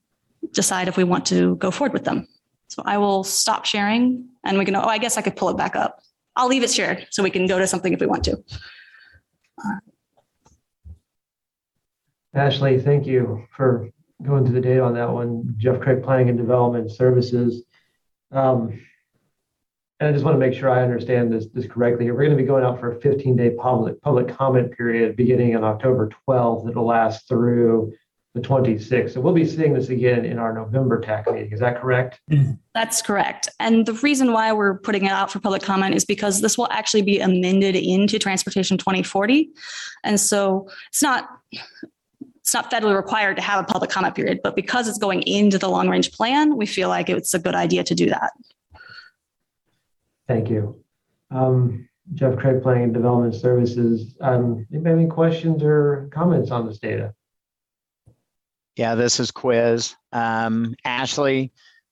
decide 0.51 0.87
if 0.87 0.97
we 0.97 1.03
want 1.03 1.25
to 1.27 1.55
go 1.57 1.71
forward 1.71 1.93
with 1.93 2.03
them. 2.03 2.27
So 2.67 2.83
I 2.85 2.97
will 2.97 3.23
stop 3.23 3.65
sharing 3.65 4.27
and 4.43 4.57
we 4.57 4.65
can, 4.65 4.75
oh, 4.75 4.81
I 4.81 4.97
guess 4.97 5.17
I 5.17 5.21
could 5.21 5.35
pull 5.35 5.49
it 5.49 5.57
back 5.57 5.75
up. 5.75 5.99
I'll 6.35 6.47
leave 6.47 6.63
it 6.63 6.71
shared 6.71 7.07
so 7.11 7.21
we 7.21 7.29
can 7.29 7.45
go 7.45 7.59
to 7.59 7.67
something 7.67 7.93
if 7.93 7.99
we 7.99 8.07
want 8.07 8.23
to. 8.25 8.37
Ashley, 12.33 12.79
thank 12.79 13.05
you 13.05 13.45
for 13.55 13.89
going 14.23 14.43
through 14.43 14.55
the 14.55 14.61
data 14.61 14.81
on 14.81 14.95
that 14.95 15.11
one. 15.11 15.53
Jeff 15.57 15.79
Crick 15.79 16.03
Planning 16.03 16.29
and 16.29 16.37
Development 16.37 16.89
Services. 16.89 17.63
Um, 18.31 18.79
and 20.03 20.09
I 20.09 20.11
just 20.11 20.25
want 20.25 20.35
to 20.35 20.39
make 20.39 20.53
sure 20.53 20.69
I 20.69 20.83
understand 20.83 21.31
this, 21.31 21.47
this 21.53 21.65
correctly. 21.65 22.11
We're 22.11 22.17
going 22.17 22.31
to 22.31 22.35
be 22.35 22.43
going 22.43 22.65
out 22.65 22.77
for 22.77 22.91
a 22.91 22.99
15-day 22.99 23.51
public, 23.51 24.01
public 24.01 24.27
comment 24.27 24.75
period 24.75 25.15
beginning 25.15 25.55
on 25.55 25.63
October 25.63 26.09
12th. 26.27 26.69
It'll 26.69 26.85
last 26.85 27.25
through 27.29 27.93
the 28.33 28.41
26th. 28.41 29.13
So 29.13 29.21
we'll 29.21 29.33
be 29.33 29.45
seeing 29.45 29.73
this 29.73 29.87
again 29.87 30.25
in 30.25 30.39
our 30.39 30.51
November 30.51 30.99
TAC 30.99 31.31
meeting. 31.31 31.53
Is 31.53 31.61
that 31.61 31.79
correct? 31.79 32.19
Mm-hmm. 32.29 32.51
That's 32.73 33.01
correct. 33.01 33.47
And 33.61 33.85
the 33.85 33.93
reason 33.93 34.33
why 34.33 34.51
we're 34.51 34.77
putting 34.79 35.05
it 35.05 35.11
out 35.11 35.31
for 35.31 35.39
public 35.39 35.61
comment 35.61 35.95
is 35.95 36.03
because 36.03 36.41
this 36.41 36.57
will 36.57 36.67
actually 36.69 37.03
be 37.03 37.21
amended 37.21 37.77
into 37.77 38.19
Transportation 38.19 38.77
2040. 38.77 39.51
And 40.03 40.19
so 40.19 40.67
it's 40.89 41.01
not 41.01 41.29
it's 42.43 42.53
not 42.53 42.69
federally 42.69 42.93
required 42.93 43.37
to 43.37 43.41
have 43.41 43.63
a 43.63 43.63
public 43.63 43.89
comment 43.89 44.15
period, 44.15 44.41
but 44.43 44.53
because 44.53 44.89
it's 44.89 44.97
going 44.97 45.21
into 45.21 45.57
the 45.57 45.69
long 45.69 45.87
range 45.87 46.11
plan, 46.11 46.57
we 46.57 46.65
feel 46.65 46.89
like 46.89 47.09
it's 47.09 47.33
a 47.33 47.39
good 47.39 47.55
idea 47.55 47.85
to 47.85 47.95
do 47.95 48.09
that. 48.09 48.31
Thank 50.27 50.49
you. 50.49 50.83
Um, 51.31 51.87
Jeff 52.13 52.37
Crick 52.37 52.61
Planning 52.61 52.83
and 52.83 52.93
Development 52.93 53.33
Services. 53.33 54.15
Um, 54.21 54.67
anybody 54.71 54.89
have 54.89 54.99
any 54.99 55.07
questions 55.07 55.63
or 55.63 56.09
comments 56.11 56.51
on 56.51 56.67
this 56.67 56.77
data? 56.77 57.13
Yeah, 58.75 58.95
this 58.95 59.19
is 59.19 59.31
Quiz. 59.31 59.95
Um, 60.11 60.75
Ashley, 60.83 61.51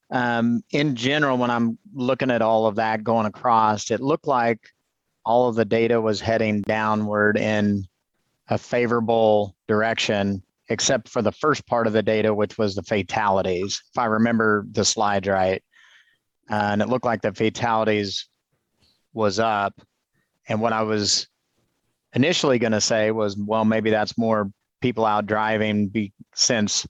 um, 0.09 0.63
in 0.71 0.95
general, 0.95 1.37
when 1.37 1.49
I'm 1.49 1.77
looking 1.93 2.31
at 2.31 2.41
all 2.41 2.65
of 2.65 2.75
that 2.75 3.03
going 3.03 3.25
across, 3.25 3.91
it 3.91 4.01
looked 4.01 4.27
like 4.27 4.59
all 5.25 5.47
of 5.47 5.55
the 5.55 5.65
data 5.65 6.01
was 6.01 6.19
heading 6.19 6.61
downward 6.61 7.37
in 7.37 7.87
a 8.49 8.57
favorable 8.57 9.55
direction, 9.67 10.43
except 10.69 11.07
for 11.07 11.21
the 11.21 11.31
first 11.31 11.65
part 11.67 11.87
of 11.87 11.93
the 11.93 12.03
data, 12.03 12.33
which 12.33 12.57
was 12.57 12.75
the 12.75 12.83
fatalities, 12.83 13.81
if 13.91 13.97
I 13.97 14.05
remember 14.05 14.65
the 14.71 14.83
slides 14.83 15.27
right. 15.27 15.63
And 16.51 16.81
it 16.81 16.89
looked 16.89 17.05
like 17.05 17.21
the 17.21 17.33
fatalities 17.33 18.27
was 19.13 19.39
up. 19.39 19.73
And 20.47 20.59
what 20.59 20.73
I 20.73 20.83
was 20.83 21.27
initially 22.13 22.59
going 22.59 22.73
to 22.73 22.81
say 22.81 23.11
was, 23.11 23.37
well, 23.37 23.63
maybe 23.63 23.89
that's 23.89 24.17
more 24.17 24.51
people 24.81 25.05
out 25.05 25.25
driving 25.25 25.87
be, 25.87 26.11
since 26.35 26.85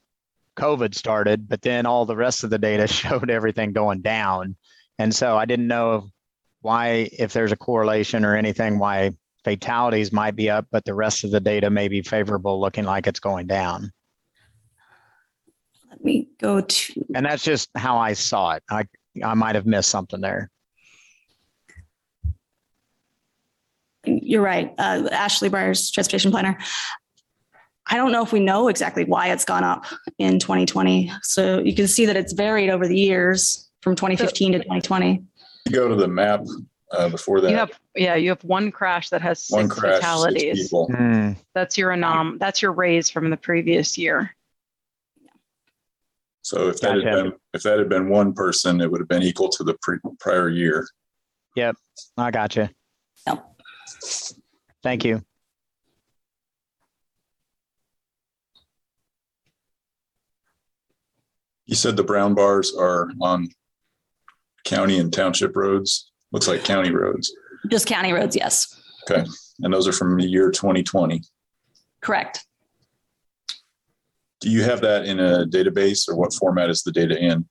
COVID 0.56 0.94
started, 0.94 1.48
but 1.48 1.62
then 1.62 1.86
all 1.86 2.04
the 2.04 2.16
rest 2.16 2.42
of 2.42 2.50
the 2.50 2.58
data 2.58 2.86
showed 2.88 3.30
everything 3.30 3.72
going 3.72 4.00
down. 4.00 4.56
And 4.98 5.14
so 5.14 5.36
I 5.36 5.44
didn't 5.44 5.68
know 5.68 6.08
why, 6.60 7.08
if 7.18 7.32
there's 7.32 7.52
a 7.52 7.56
correlation 7.56 8.24
or 8.24 8.36
anything, 8.36 8.78
why 8.78 9.12
fatalities 9.44 10.12
might 10.12 10.36
be 10.36 10.50
up, 10.50 10.66
but 10.70 10.84
the 10.84 10.94
rest 10.94 11.24
of 11.24 11.30
the 11.30 11.40
data 11.40 11.70
may 11.70 11.88
be 11.88 12.02
favorable, 12.02 12.60
looking 12.60 12.84
like 12.84 13.06
it's 13.06 13.20
going 13.20 13.46
down. 13.46 13.92
Let 15.88 16.04
me 16.04 16.28
go 16.40 16.60
to. 16.60 17.04
And 17.14 17.26
that's 17.26 17.44
just 17.44 17.68
how 17.76 17.98
I 17.98 18.12
saw 18.12 18.52
it. 18.52 18.62
I, 18.70 18.84
I 19.24 19.34
might 19.34 19.54
have 19.54 19.66
missed 19.66 19.90
something 19.90 20.20
there. 20.20 20.50
You're 24.04 24.42
right. 24.42 24.72
Uh, 24.78 25.08
Ashley 25.12 25.48
Byers, 25.48 25.90
transportation 25.90 26.30
planner. 26.30 26.58
I 27.86 27.96
don't 27.96 28.12
know 28.12 28.22
if 28.22 28.32
we 28.32 28.40
know 28.40 28.68
exactly 28.68 29.04
why 29.04 29.30
it's 29.32 29.44
gone 29.44 29.64
up 29.64 29.86
in 30.18 30.38
2020. 30.38 31.12
So 31.22 31.60
you 31.60 31.74
can 31.74 31.86
see 31.86 32.06
that 32.06 32.16
it's 32.16 32.32
varied 32.32 32.70
over 32.70 32.86
the 32.88 32.98
years 32.98 33.68
from 33.80 33.94
2015 33.96 34.52
to 34.52 34.58
2020. 34.58 35.22
You 35.66 35.72
go 35.72 35.88
to 35.88 35.94
the 35.94 36.08
map 36.08 36.44
uh, 36.90 37.08
before 37.08 37.40
that. 37.40 37.50
You 37.50 37.56
have, 37.56 37.78
yeah, 37.94 38.14
you 38.14 38.30
have 38.30 38.42
one 38.44 38.70
crash 38.70 39.10
that 39.10 39.22
has 39.22 39.46
one 39.48 39.68
six 39.68 39.78
crash, 39.78 39.94
six 39.94 40.04
fatalities. 40.04 40.72
That's 41.54 41.78
your 41.78 41.90
anom, 41.90 42.38
that's 42.38 42.62
your 42.62 42.72
raise 42.72 43.10
from 43.10 43.30
the 43.30 43.36
previous 43.36 43.96
year. 43.98 44.34
So 46.42 46.68
if 46.68 46.80
that 46.80 46.96
had 46.96 47.04
been 47.04 47.32
if 47.54 47.62
that 47.62 47.78
had 47.78 47.88
been 47.88 48.08
one 48.08 48.32
person, 48.34 48.80
it 48.80 48.90
would 48.90 49.00
have 49.00 49.08
been 49.08 49.22
equal 49.22 49.48
to 49.48 49.64
the 49.64 49.76
pre- 49.80 49.98
prior 50.20 50.48
year. 50.48 50.86
Yep, 51.56 51.76
I 52.16 52.30
got 52.30 52.56
you. 52.56 52.68
Yep. 53.26 53.44
Thank 54.82 55.04
you. 55.04 55.22
You 61.66 61.76
said 61.76 61.96
the 61.96 62.02
brown 62.02 62.34
bars 62.34 62.74
are 62.76 63.10
on 63.20 63.48
county 64.64 64.98
and 64.98 65.12
township 65.12 65.56
roads. 65.56 66.10
Looks 66.32 66.48
like 66.48 66.64
county 66.64 66.90
roads. 66.90 67.32
Just 67.68 67.86
county 67.86 68.12
roads, 68.12 68.34
yes. 68.34 68.80
Okay, 69.08 69.24
and 69.60 69.72
those 69.72 69.86
are 69.86 69.92
from 69.92 70.16
the 70.18 70.26
year 70.26 70.50
2020. 70.50 71.22
Correct. 72.00 72.44
Do 74.42 74.50
you 74.50 74.64
have 74.64 74.80
that 74.80 75.06
in 75.06 75.20
a 75.20 75.46
database, 75.46 76.08
or 76.08 76.16
what 76.16 76.34
format 76.34 76.68
is 76.68 76.82
the 76.82 76.90
data 76.90 77.16
in? 77.16 77.46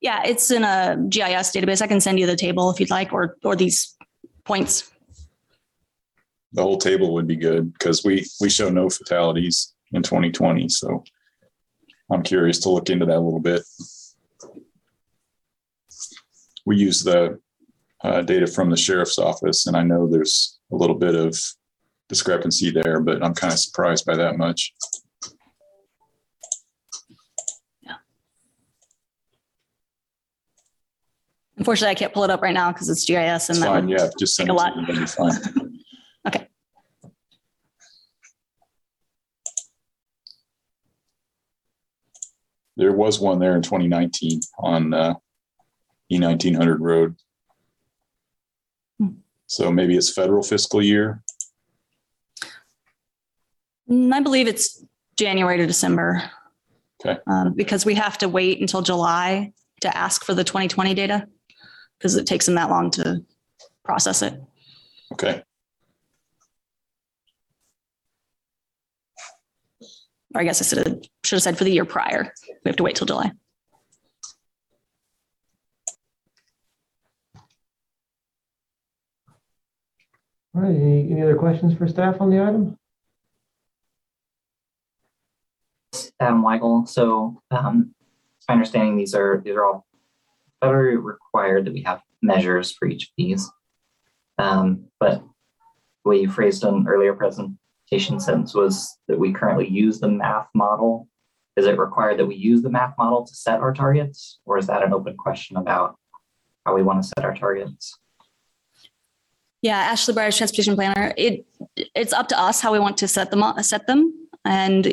Yeah, 0.00 0.22
it's 0.24 0.50
in 0.50 0.64
a 0.64 0.96
GIS 1.10 1.52
database. 1.52 1.82
I 1.82 1.86
can 1.86 2.00
send 2.00 2.18
you 2.18 2.26
the 2.26 2.36
table 2.36 2.70
if 2.70 2.80
you'd 2.80 2.88
like, 2.88 3.12
or 3.12 3.36
or 3.44 3.54
these 3.54 3.96
points. 4.44 4.90
The 6.54 6.62
whole 6.62 6.78
table 6.78 7.12
would 7.12 7.26
be 7.26 7.36
good 7.36 7.74
because 7.74 8.02
we 8.02 8.26
we 8.40 8.48
show 8.48 8.70
no 8.70 8.88
fatalities 8.88 9.74
in 9.92 10.02
2020. 10.02 10.70
So 10.70 11.04
I'm 12.10 12.22
curious 12.22 12.60
to 12.60 12.70
look 12.70 12.88
into 12.88 13.04
that 13.04 13.18
a 13.18 13.20
little 13.20 13.40
bit. 13.40 13.62
We 16.64 16.78
use 16.78 17.02
the 17.02 17.38
uh, 18.02 18.22
data 18.22 18.46
from 18.46 18.70
the 18.70 18.76
sheriff's 18.78 19.18
office, 19.18 19.66
and 19.66 19.76
I 19.76 19.82
know 19.82 20.06
there's 20.06 20.58
a 20.72 20.76
little 20.76 20.96
bit 20.96 21.14
of 21.14 21.38
discrepancy 22.08 22.70
there, 22.70 23.00
but 23.00 23.22
I'm 23.22 23.34
kind 23.34 23.52
of 23.52 23.58
surprised 23.58 24.06
by 24.06 24.16
that 24.16 24.38
much. 24.38 24.72
Unfortunately, 31.60 31.90
I 31.90 31.94
can't 31.94 32.14
pull 32.14 32.24
it 32.24 32.30
up 32.30 32.40
right 32.40 32.54
now 32.54 32.72
because 32.72 32.88
it's 32.88 33.04
GIS 33.04 33.18
and 33.18 33.34
It's 33.50 33.58
that 33.60 33.66
fine. 33.66 33.86
would 33.86 33.98
Yeah, 33.98 34.08
just 34.18 34.34
send 34.34 34.50
a 34.50 34.54
to 34.54 34.76
me. 34.76 34.86
That'd 34.86 35.00
be 35.00 35.06
fine. 35.06 35.76
Okay. 36.28 36.48
There 42.76 42.92
was 42.92 43.20
one 43.20 43.38
there 43.40 43.56
in 43.56 43.62
2019 43.62 44.40
on 44.58 44.94
uh, 44.94 45.14
E1900 46.10 46.78
Road. 46.80 47.16
So 49.46 49.70
maybe 49.72 49.96
it's 49.96 50.10
federal 50.12 50.42
fiscal 50.42 50.80
year. 50.82 51.22
Mm, 53.90 54.12
I 54.14 54.20
believe 54.20 54.46
it's 54.46 54.84
January 55.16 55.56
to 55.58 55.66
December. 55.66 56.22
Okay. 57.04 57.18
Um, 57.26 57.52
because 57.54 57.84
we 57.84 57.94
have 57.96 58.16
to 58.18 58.28
wait 58.28 58.60
until 58.60 58.80
July 58.82 59.52
to 59.80 59.94
ask 59.96 60.24
for 60.24 60.34
the 60.34 60.44
2020 60.44 60.94
data 60.94 61.26
because 62.00 62.16
it 62.16 62.26
takes 62.26 62.46
them 62.46 62.54
that 62.54 62.70
long 62.70 62.90
to 62.92 63.22
process 63.84 64.22
it. 64.22 64.40
Okay. 65.12 65.42
Or 70.34 70.40
I 70.40 70.44
guess 70.44 70.62
I 70.62 70.64
should 70.64 71.08
should 71.24 71.36
have 71.36 71.42
said 71.42 71.58
for 71.58 71.64
the 71.64 71.72
year 71.72 71.84
prior. 71.84 72.32
We 72.64 72.68
have 72.68 72.76
to 72.76 72.82
wait 72.82 72.96
till 72.96 73.06
July. 73.06 73.32
All 80.52 80.62
right, 80.62 80.74
any, 80.74 81.12
any 81.12 81.22
other 81.22 81.36
questions 81.36 81.76
for 81.76 81.86
staff 81.86 82.20
on 82.20 82.30
the 82.30 82.40
item? 82.42 82.76
Adam 86.18 86.42
Weigel. 86.42 86.88
So, 86.88 87.40
um, 87.50 87.94
it's 88.38 88.48
my 88.48 88.54
understanding 88.54 88.96
these 88.96 89.14
are 89.14 89.40
these 89.44 89.54
are 89.54 89.64
all 89.64 89.86
federally 90.62 91.02
required 91.02 91.64
that 91.66 91.72
we 91.72 91.82
have 91.82 92.00
measures 92.22 92.72
for 92.72 92.88
each 92.88 93.04
of 93.04 93.10
these. 93.16 93.50
Um, 94.38 94.84
but 94.98 95.22
the 96.04 96.10
way 96.10 96.20
you 96.20 96.30
phrased 96.30 96.64
an 96.64 96.86
earlier 96.88 97.14
presentation 97.14 98.20
sentence 98.20 98.54
was 98.54 98.98
that 99.08 99.18
we 99.18 99.32
currently 99.32 99.68
use 99.68 100.00
the 100.00 100.08
math 100.08 100.48
model. 100.54 101.08
Is 101.56 101.66
it 101.66 101.78
required 101.78 102.18
that 102.18 102.26
we 102.26 102.36
use 102.36 102.62
the 102.62 102.70
math 102.70 102.94
model 102.96 103.26
to 103.26 103.34
set 103.34 103.60
our 103.60 103.72
targets, 103.72 104.38
or 104.46 104.56
is 104.56 104.66
that 104.68 104.82
an 104.82 104.94
open 104.94 105.16
question 105.16 105.56
about 105.56 105.96
how 106.64 106.74
we 106.74 106.82
want 106.82 107.02
to 107.02 107.08
set 107.08 107.24
our 107.24 107.34
targets? 107.34 107.98
Yeah, 109.62 109.76
Ashley 109.76 110.14
Byers, 110.14 110.38
transportation 110.38 110.74
planner. 110.74 111.12
It 111.18 111.44
it's 111.94 112.14
up 112.14 112.28
to 112.28 112.38
us 112.38 112.60
how 112.60 112.72
we 112.72 112.78
want 112.78 112.96
to 112.98 113.08
set 113.08 113.30
them 113.30 113.42
set 113.62 113.86
them. 113.86 114.28
And 114.44 114.90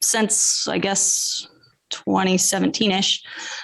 since 0.00 0.66
I 0.66 0.78
guess 0.78 1.46
2017-ish, 1.90 3.22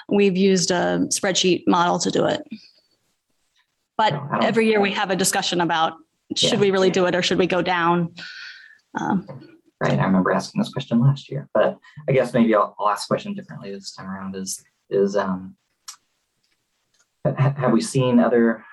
we've 0.08 0.36
used 0.36 0.70
a 0.70 1.00
spreadsheet 1.08 1.64
model 1.66 1.98
to 1.98 2.10
do 2.10 2.24
it. 2.26 2.42
But 3.98 4.14
every 4.42 4.66
year 4.66 4.80
we 4.80 4.92
have 4.92 5.10
a 5.10 5.16
discussion 5.16 5.60
about 5.60 5.94
should 6.36 6.54
Yeah. 6.54 6.60
we 6.60 6.70
really 6.70 6.90
do 6.90 7.06
it 7.06 7.14
or 7.14 7.22
should 7.22 7.38
we 7.38 7.46
go 7.46 7.62
down? 7.62 8.14
Um, 8.98 9.26
Right, 9.80 9.98
I 9.98 10.04
remember 10.04 10.30
asking 10.30 10.60
this 10.60 10.72
question 10.72 11.00
last 11.00 11.28
year, 11.28 11.48
but 11.52 11.76
I 12.08 12.12
guess 12.12 12.32
maybe 12.32 12.54
I'll, 12.54 12.76
I'll 12.78 12.88
ask 12.88 13.08
the 13.08 13.14
question 13.14 13.34
differently 13.34 13.72
this 13.72 13.92
time 13.92 14.08
around 14.08 14.36
is, 14.36 14.62
is, 14.90 15.16
um, 15.16 15.56
ha- 17.26 17.54
have 17.56 17.72
we 17.72 17.80
seen 17.80 18.20
other 18.20 18.64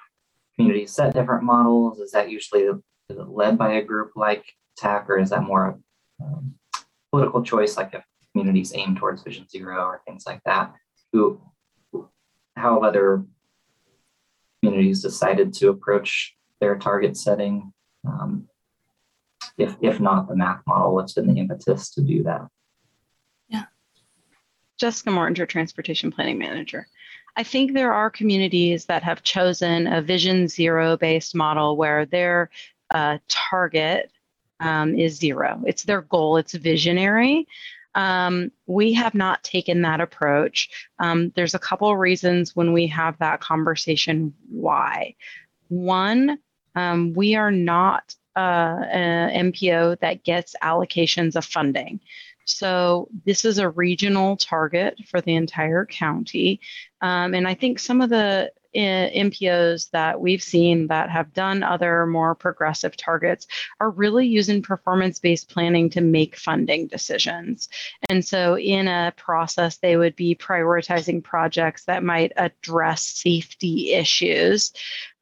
communities 0.55 0.91
set 0.91 1.15
different 1.15 1.43
models? 1.43 1.99
Is 1.99 2.11
that 2.11 2.29
usually 2.29 2.67
led 3.09 3.57
by 3.57 3.73
a 3.73 3.81
group 3.83 4.11
like 4.15 4.45
TAC, 4.77 5.09
or 5.09 5.17
is 5.17 5.31
that 5.31 5.41
more 5.41 5.79
um, 6.23 6.53
political 7.11 7.43
choice, 7.43 7.75
like 7.75 7.91
if 7.95 8.03
communities 8.39 8.73
aim 8.75 8.95
towards 8.95 9.23
Vision 9.23 9.47
Zero 9.49 9.83
or 9.83 10.01
things 10.07 10.23
like 10.25 10.41
that? 10.45 10.73
Who, 11.11 11.41
how 12.55 12.79
other 12.79 13.23
communities 14.61 15.01
decided 15.01 15.53
to 15.55 15.69
approach 15.69 16.35
their 16.61 16.77
target 16.77 17.17
setting? 17.17 17.73
Um, 18.07 18.47
if, 19.57 19.75
if 19.81 19.99
not 19.99 20.27
the 20.27 20.35
math 20.35 20.61
model, 20.65 20.93
what's 20.93 21.13
been 21.13 21.27
the 21.27 21.39
impetus 21.39 21.89
to 21.91 22.01
do 22.01 22.23
that? 22.23 22.47
Yeah. 23.49 23.65
Jessica 24.79 25.09
Mortinger, 25.09 25.47
Transportation 25.47 26.11
Planning 26.11 26.37
Manager. 26.37 26.87
I 27.35 27.43
think 27.43 27.73
there 27.73 27.93
are 27.93 28.09
communities 28.09 28.85
that 28.85 29.03
have 29.03 29.23
chosen 29.23 29.87
a 29.87 30.01
Vision 30.01 30.47
Zero 30.47 30.97
based 30.97 31.35
model 31.35 31.75
where 31.75 32.05
their 32.05 32.49
uh, 32.91 33.17
target 33.27 34.11
um, 34.59 34.95
is 34.95 35.17
zero. 35.17 35.61
It's 35.65 35.83
their 35.83 36.01
goal, 36.01 36.37
it's 36.37 36.53
visionary. 36.53 37.47
Um, 37.95 38.51
we 38.67 38.93
have 38.93 39.15
not 39.15 39.43
taken 39.43 39.81
that 39.81 40.01
approach. 40.01 40.69
Um, 40.99 41.31
there's 41.35 41.55
a 41.55 41.59
couple 41.59 41.95
reasons 41.97 42.55
when 42.55 42.73
we 42.73 42.87
have 42.87 43.17
that 43.19 43.41
conversation 43.41 44.33
why. 44.49 45.15
One, 45.69 46.39
um, 46.75 47.13
we 47.13 47.35
are 47.35 47.51
not 47.51 48.15
uh, 48.35 48.85
an 48.91 49.51
MPO 49.51 49.99
that 49.99 50.23
gets 50.23 50.55
allocations 50.63 51.35
of 51.35 51.45
funding. 51.45 51.99
So 52.45 53.09
this 53.25 53.45
is 53.45 53.59
a 53.59 53.69
regional 53.69 54.35
target 54.37 54.97
for 55.07 55.21
the 55.21 55.35
entire 55.35 55.85
county. 55.85 56.59
Um, 57.01 57.33
and 57.33 57.47
I 57.47 57.53
think 57.53 57.79
some 57.79 58.01
of 58.01 58.09
the 58.09 58.51
MPOs 58.75 59.89
that 59.91 60.21
we've 60.21 60.43
seen 60.43 60.87
that 60.87 61.09
have 61.09 61.33
done 61.33 61.63
other 61.63 62.05
more 62.05 62.35
progressive 62.35 62.95
targets 62.95 63.47
are 63.79 63.89
really 63.89 64.27
using 64.27 64.61
performance 64.61 65.19
based 65.19 65.49
planning 65.49 65.89
to 65.91 66.01
make 66.01 66.35
funding 66.35 66.87
decisions. 66.87 67.69
And 68.09 68.23
so, 68.23 68.57
in 68.57 68.87
a 68.87 69.13
process, 69.17 69.77
they 69.77 69.97
would 69.97 70.15
be 70.15 70.35
prioritizing 70.35 71.23
projects 71.23 71.85
that 71.85 72.03
might 72.03 72.31
address 72.37 73.03
safety 73.03 73.93
issues. 73.93 74.73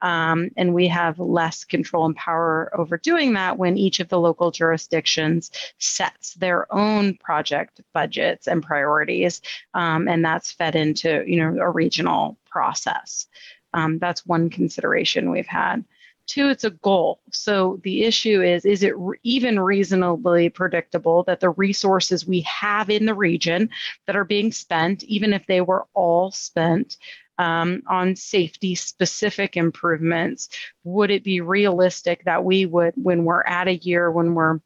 Um, 0.02 0.52
and 0.58 0.74
we 0.74 0.88
have 0.88 1.20
less 1.20 1.64
control 1.64 2.06
and 2.06 2.16
power 2.16 2.72
over 2.78 2.98
doing 2.98 3.34
that 3.34 3.58
when 3.58 3.78
each 3.78 4.00
of 4.00 4.10
the 4.10 4.20
local 4.20 4.52
jurisdictions 4.52 5.52
sets 5.80 6.36
their 6.36 6.72
own 6.74 7.16
project 7.16 7.82
budgets 7.94 8.48
and 8.48 8.62
priorities. 8.62 9.42
Um, 9.74 10.08
and 10.08 10.24
that's 10.24 10.52
fed 10.52 10.76
into, 10.76 11.24
you 11.26 11.38
know, 11.38 11.62
a 11.62 11.70
regional 11.70 12.38
process. 12.50 13.28
Um, 13.74 14.00
that's 14.00 14.26
one 14.26 14.50
consideration 14.50 15.32
we've 15.32 15.48
had. 15.48 15.84
Two, 16.26 16.50
it's 16.50 16.66
a 16.66 16.72
goal. 16.72 17.22
So 17.32 17.80
the 17.84 18.04
issue 18.04 18.42
is 18.42 18.66
is 18.66 18.84
it 18.84 18.98
re- 18.98 19.18
even 19.24 19.60
reasonably 19.60 20.50
predictable 20.50 21.24
that 21.24 21.40
the 21.40 21.52
resources 21.52 22.28
we 22.28 22.42
have 22.42 22.90
in 22.90 23.06
the 23.06 23.14
region 23.14 23.70
that 24.06 24.18
are 24.18 24.26
being 24.26 24.52
spent, 24.52 25.04
even 25.04 25.32
if 25.32 25.46
they 25.48 25.62
were 25.62 25.88
all 25.94 26.32
spent, 26.32 26.98
um, 27.38 27.84
on 27.88 28.15
safety 28.15 28.76
specific 28.76 29.58
improvements, 29.58 30.50
would 30.84 31.12
it 31.12 31.23
be 31.23 31.41
realistic 31.41 32.23
that 32.26 32.43
we 32.43 32.65
would, 32.65 32.93
when 32.95 33.23
we're 33.26 33.43
at 33.43 33.67
a 33.67 33.76
year, 33.76 34.12
when 34.12 34.34
we're 34.34 34.60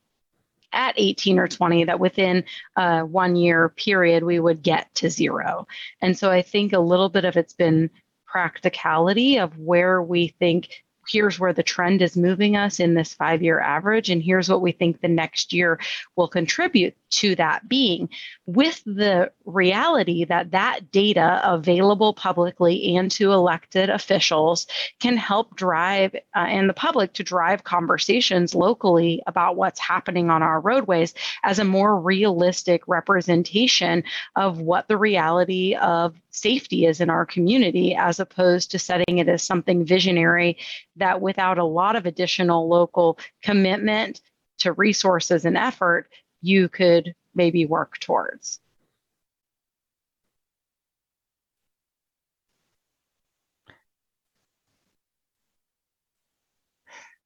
at 0.73 0.93
18 0.97 1.39
or 1.39 1.47
20 1.47 1.85
that 1.85 1.99
within 1.99 2.43
a 2.75 3.05
one 3.05 3.35
year 3.35 3.69
period 3.69 4.23
we 4.23 4.39
would 4.39 4.63
get 4.63 4.93
to 4.95 5.09
zero. 5.09 5.67
And 6.01 6.17
so 6.17 6.31
I 6.31 6.41
think 6.41 6.73
a 6.73 6.79
little 6.79 7.09
bit 7.09 7.25
of 7.25 7.35
it's 7.35 7.53
been 7.53 7.89
practicality 8.25 9.37
of 9.39 9.57
where 9.57 10.01
we 10.01 10.29
think 10.39 10.69
here's 11.07 11.39
where 11.39 11.53
the 11.53 11.63
trend 11.63 12.01
is 12.01 12.15
moving 12.15 12.55
us 12.55 12.79
in 12.79 12.93
this 12.93 13.13
five 13.13 13.41
year 13.41 13.59
average 13.59 14.09
and 14.09 14.23
here's 14.23 14.49
what 14.49 14.61
we 14.61 14.71
think 14.71 15.01
the 15.01 15.07
next 15.07 15.51
year 15.51 15.79
will 16.15 16.27
contribute 16.27 16.95
to 17.11 17.35
that 17.35 17.67
being 17.67 18.09
with 18.45 18.81
the 18.85 19.31
reality 19.45 20.25
that 20.25 20.51
that 20.51 20.91
data 20.91 21.41
available 21.43 22.13
publicly 22.13 22.95
and 22.95 23.11
to 23.11 23.31
elected 23.31 23.89
officials 23.89 24.65
can 24.99 25.17
help 25.17 25.55
drive 25.55 26.15
uh, 26.35 26.39
and 26.39 26.69
the 26.69 26.73
public 26.73 27.13
to 27.13 27.23
drive 27.23 27.63
conversations 27.63 28.55
locally 28.55 29.21
about 29.27 29.55
what's 29.55 29.79
happening 29.79 30.29
on 30.29 30.41
our 30.41 30.59
roadways 30.59 31.13
as 31.43 31.59
a 31.59 31.63
more 31.63 31.99
realistic 31.99 32.81
representation 32.87 34.03
of 34.35 34.59
what 34.59 34.87
the 34.87 34.97
reality 34.97 35.75
of 35.75 36.15
safety 36.31 36.85
is 36.85 37.01
in 37.01 37.09
our 37.09 37.25
community 37.25 37.93
as 37.93 38.19
opposed 38.19 38.71
to 38.71 38.79
setting 38.79 39.17
it 39.17 39.27
as 39.27 39.43
something 39.43 39.85
visionary 39.85 40.57
that 40.95 41.21
without 41.21 41.57
a 41.57 41.63
lot 41.63 41.95
of 41.95 42.05
additional 42.05 42.67
local 42.67 43.19
commitment 43.43 44.21
to 44.59 44.71
resources 44.73 45.45
and 45.45 45.57
effort 45.57 46.07
you 46.41 46.69
could 46.69 47.13
maybe 47.33 47.65
work 47.65 47.97
towards. 47.99 48.59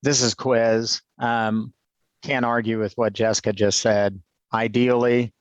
This 0.03 0.21
is 0.21 0.35
quiz. 0.35 1.01
Um, 1.17 1.73
can't 2.21 2.45
argue 2.45 2.79
with 2.79 2.93
what 2.95 3.13
Jessica 3.13 3.53
just 3.53 3.79
said. 3.79 4.21
Ideally, 4.53 5.33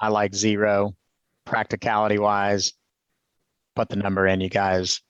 I 0.00 0.08
like 0.08 0.34
zero. 0.34 0.94
Practicality 1.44 2.18
wise, 2.18 2.72
put 3.76 3.88
the 3.88 3.96
number 3.96 4.26
in 4.26 4.40
you 4.40 4.48
guys 4.48 5.00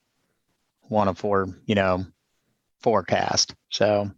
want 0.82 1.10
to 1.10 1.14
for, 1.14 1.46
you 1.66 1.74
know, 1.74 2.06
forecast. 2.80 3.54
So 3.70 4.10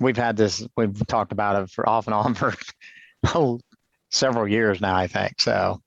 we've 0.00 0.16
had 0.16 0.36
this, 0.36 0.66
we've 0.76 1.06
talked 1.06 1.32
about 1.32 1.62
it 1.62 1.70
for 1.70 1.88
off 1.88 2.06
and 2.06 2.14
on 2.14 2.34
for 2.34 2.54
oh, 3.34 3.60
several 4.10 4.48
years 4.48 4.80
now, 4.80 4.96
I 4.96 5.06
think. 5.06 5.40
So 5.40 5.80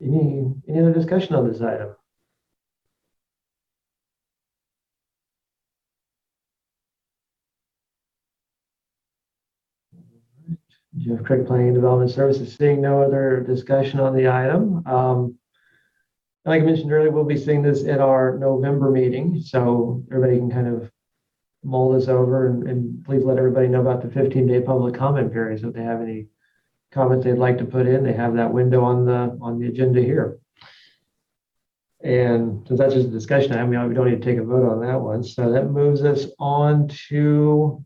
Any, 0.00 0.54
any 0.68 0.80
other 0.80 0.92
discussion 0.92 1.34
on 1.34 1.48
this 1.48 1.62
item? 1.62 1.96
Jeff 10.98 11.22
Crick 11.24 11.46
Planning 11.46 11.68
and 11.68 11.74
Development 11.74 12.10
Services, 12.10 12.54
seeing 12.54 12.80
no 12.80 13.02
other 13.02 13.44
discussion 13.46 14.00
on 14.00 14.14
the 14.14 14.28
item. 14.28 14.86
Um, 14.86 15.38
Like 16.44 16.62
I 16.62 16.64
mentioned 16.64 16.92
earlier, 16.92 17.10
we'll 17.10 17.24
be 17.24 17.38
seeing 17.38 17.62
this 17.62 17.84
at 17.86 18.00
our 18.00 18.38
November 18.38 18.90
meeting, 18.90 19.40
so 19.40 20.02
everybody 20.10 20.38
can 20.38 20.50
kind 20.50 20.68
of 20.68 20.90
mull 21.62 21.92
this 21.92 22.08
over 22.08 22.48
and, 22.48 22.68
and 22.68 23.04
please 23.04 23.24
let 23.24 23.38
everybody 23.38 23.68
know 23.68 23.80
about 23.80 24.02
the 24.02 24.08
15-day 24.08 24.60
public 24.60 24.94
comment 24.94 25.32
period. 25.32 25.60
So 25.60 25.68
if 25.68 25.74
they 25.74 25.82
have 25.82 26.02
any 26.02 26.26
comments 26.92 27.24
they'd 27.24 27.38
like 27.38 27.56
to 27.58 27.64
put 27.64 27.86
in, 27.86 28.04
they 28.04 28.12
have 28.12 28.34
that 28.34 28.52
window 28.52 28.84
on 28.84 29.06
the, 29.06 29.38
on 29.40 29.58
the 29.58 29.68
agenda 29.68 30.02
here. 30.02 30.38
And 32.02 32.68
since 32.68 32.78
that's 32.78 32.92
just 32.92 33.08
a 33.08 33.10
discussion, 33.10 33.52
I 33.54 33.64
mean, 33.64 33.88
we 33.88 33.94
don't 33.94 34.10
need 34.10 34.20
to 34.22 34.30
take 34.30 34.38
a 34.38 34.44
vote 34.44 34.68
on 34.70 34.80
that 34.82 35.00
one. 35.00 35.24
So 35.24 35.50
that 35.52 35.70
moves 35.70 36.04
us 36.04 36.26
on 36.38 36.88
to 37.08 37.82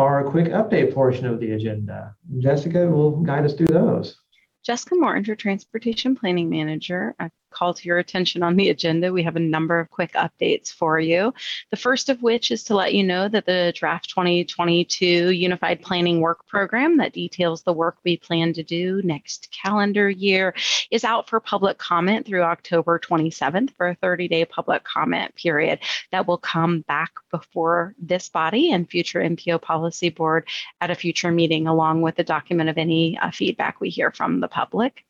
our 0.00 0.24
quick 0.24 0.46
update 0.46 0.94
portion 0.94 1.26
of 1.26 1.40
the 1.40 1.52
agenda. 1.52 2.14
Jessica 2.38 2.86
will 2.88 3.10
guide 3.20 3.44
us 3.44 3.52
through 3.54 3.66
those. 3.68 4.16
Jessica 4.64 4.94
Mortinger, 4.94 5.36
Transportation 5.36 6.16
Planning 6.16 6.48
Manager. 6.48 7.14
I 7.18 7.30
call 7.50 7.74
to 7.74 7.86
your 7.86 7.98
attention 7.98 8.42
on 8.42 8.56
the 8.56 8.70
agenda, 8.70 9.12
we 9.12 9.22
have 9.22 9.36
a 9.36 9.40
number 9.40 9.80
of 9.80 9.90
quick 9.90 10.12
updates 10.12 10.72
for 10.72 10.98
you. 10.98 11.34
The 11.70 11.76
first 11.76 12.08
of 12.08 12.22
which 12.22 12.50
is 12.50 12.64
to 12.64 12.74
let 12.74 12.94
you 12.94 13.04
know 13.04 13.28
that 13.28 13.46
the 13.46 13.72
draft 13.76 14.10
2022 14.10 15.30
Unified 15.30 15.82
Planning 15.82 16.20
Work 16.20 16.46
Program 16.46 16.98
that 16.98 17.12
details 17.12 17.62
the 17.62 17.72
work 17.72 17.98
we 18.04 18.16
plan 18.16 18.52
to 18.54 18.62
do 18.62 19.00
next 19.02 19.48
calendar 19.50 20.08
year 20.08 20.54
is 20.90 21.04
out 21.04 21.28
for 21.28 21.40
public 21.40 21.78
comment 21.78 22.26
through 22.26 22.42
October 22.42 22.98
27th 22.98 23.74
for 23.76 23.88
a 23.88 23.94
30 23.96 24.28
day 24.28 24.44
public 24.44 24.84
comment 24.84 25.34
period 25.34 25.78
that 26.12 26.26
will 26.26 26.38
come 26.38 26.80
back 26.82 27.10
before 27.30 27.94
this 27.98 28.28
body 28.28 28.72
and 28.72 28.88
future 28.88 29.20
MPO 29.20 29.62
Policy 29.62 30.10
Board 30.10 30.48
at 30.80 30.90
a 30.90 30.94
future 30.94 31.30
meeting, 31.30 31.66
along 31.66 32.02
with 32.02 32.18
a 32.18 32.24
document 32.24 32.68
of 32.68 32.78
any 32.78 33.18
uh, 33.18 33.30
feedback 33.30 33.80
we 33.80 33.88
hear 33.90 34.10
from 34.10 34.40
the 34.40 34.48
public. 34.48 35.04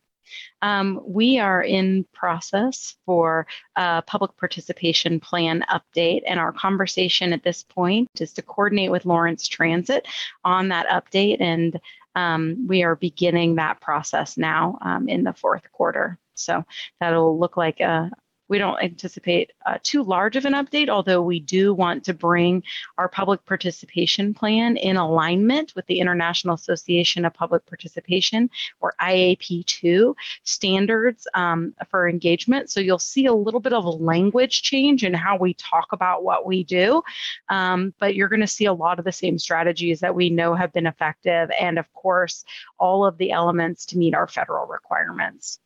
Um, 0.62 1.00
we 1.04 1.38
are 1.38 1.62
in 1.62 2.04
process 2.12 2.96
for 3.06 3.46
a 3.76 4.02
public 4.06 4.36
participation 4.36 5.20
plan 5.20 5.64
update, 5.70 6.22
and 6.26 6.38
our 6.38 6.52
conversation 6.52 7.32
at 7.32 7.42
this 7.42 7.62
point 7.62 8.08
is 8.20 8.32
to 8.34 8.42
coordinate 8.42 8.90
with 8.90 9.06
Lawrence 9.06 9.48
Transit 9.48 10.06
on 10.44 10.68
that 10.68 10.86
update, 10.86 11.40
and 11.40 11.80
um, 12.14 12.66
we 12.66 12.82
are 12.82 12.96
beginning 12.96 13.54
that 13.56 13.80
process 13.80 14.36
now 14.36 14.78
um, 14.82 15.08
in 15.08 15.24
the 15.24 15.32
fourth 15.32 15.70
quarter. 15.72 16.18
So 16.34 16.64
that'll 17.00 17.38
look 17.38 17.56
like 17.56 17.80
a, 17.80 18.10
we 18.50 18.58
don't 18.58 18.82
anticipate 18.82 19.52
uh, 19.64 19.78
too 19.84 20.02
large 20.02 20.34
of 20.34 20.44
an 20.44 20.54
update, 20.54 20.88
although 20.88 21.22
we 21.22 21.38
do 21.38 21.72
want 21.72 22.04
to 22.04 22.12
bring 22.12 22.64
our 22.98 23.08
public 23.08 23.46
participation 23.46 24.34
plan 24.34 24.76
in 24.76 24.96
alignment 24.96 25.72
with 25.76 25.86
the 25.86 26.00
International 26.00 26.56
Association 26.56 27.24
of 27.24 27.32
Public 27.32 27.64
Participation, 27.64 28.50
or 28.80 28.92
IAP2, 29.00 30.14
standards 30.42 31.28
um, 31.34 31.72
for 31.88 32.08
engagement. 32.08 32.70
So 32.70 32.80
you'll 32.80 32.98
see 32.98 33.26
a 33.26 33.32
little 33.32 33.60
bit 33.60 33.72
of 33.72 33.84
language 33.84 34.62
change 34.62 35.04
in 35.04 35.14
how 35.14 35.38
we 35.38 35.54
talk 35.54 35.92
about 35.92 36.24
what 36.24 36.44
we 36.44 36.64
do, 36.64 37.02
um, 37.50 37.94
but 38.00 38.16
you're 38.16 38.28
going 38.28 38.40
to 38.40 38.48
see 38.48 38.64
a 38.64 38.72
lot 38.72 38.98
of 38.98 39.04
the 39.04 39.12
same 39.12 39.38
strategies 39.38 40.00
that 40.00 40.16
we 40.16 40.28
know 40.28 40.56
have 40.56 40.72
been 40.72 40.88
effective, 40.88 41.50
and 41.58 41.78
of 41.78 41.90
course, 41.92 42.44
all 42.80 43.06
of 43.06 43.16
the 43.16 43.30
elements 43.30 43.86
to 43.86 43.96
meet 43.96 44.12
our 44.12 44.26
federal 44.26 44.66
requirements. 44.66 45.60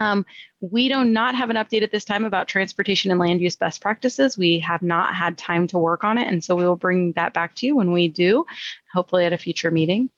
Um, 0.00 0.26
we 0.60 0.88
do 0.88 1.04
not 1.04 1.34
have 1.34 1.50
an 1.50 1.56
update 1.56 1.82
at 1.82 1.90
this 1.90 2.04
time 2.04 2.24
about 2.24 2.48
transportation 2.48 3.10
and 3.10 3.20
land 3.20 3.40
use 3.40 3.56
best 3.56 3.80
practices. 3.80 4.36
We 4.36 4.58
have 4.60 4.82
not 4.82 5.14
had 5.14 5.38
time 5.38 5.66
to 5.68 5.78
work 5.78 6.04
on 6.04 6.18
it, 6.18 6.28
and 6.28 6.42
so 6.42 6.54
we 6.54 6.64
will 6.64 6.76
bring 6.76 7.12
that 7.12 7.32
back 7.32 7.54
to 7.56 7.66
you 7.66 7.76
when 7.76 7.92
we 7.92 8.08
do, 8.08 8.44
hopefully 8.92 9.24
at 9.24 9.32
a 9.32 9.38
future 9.38 9.70
meeting. 9.70 10.10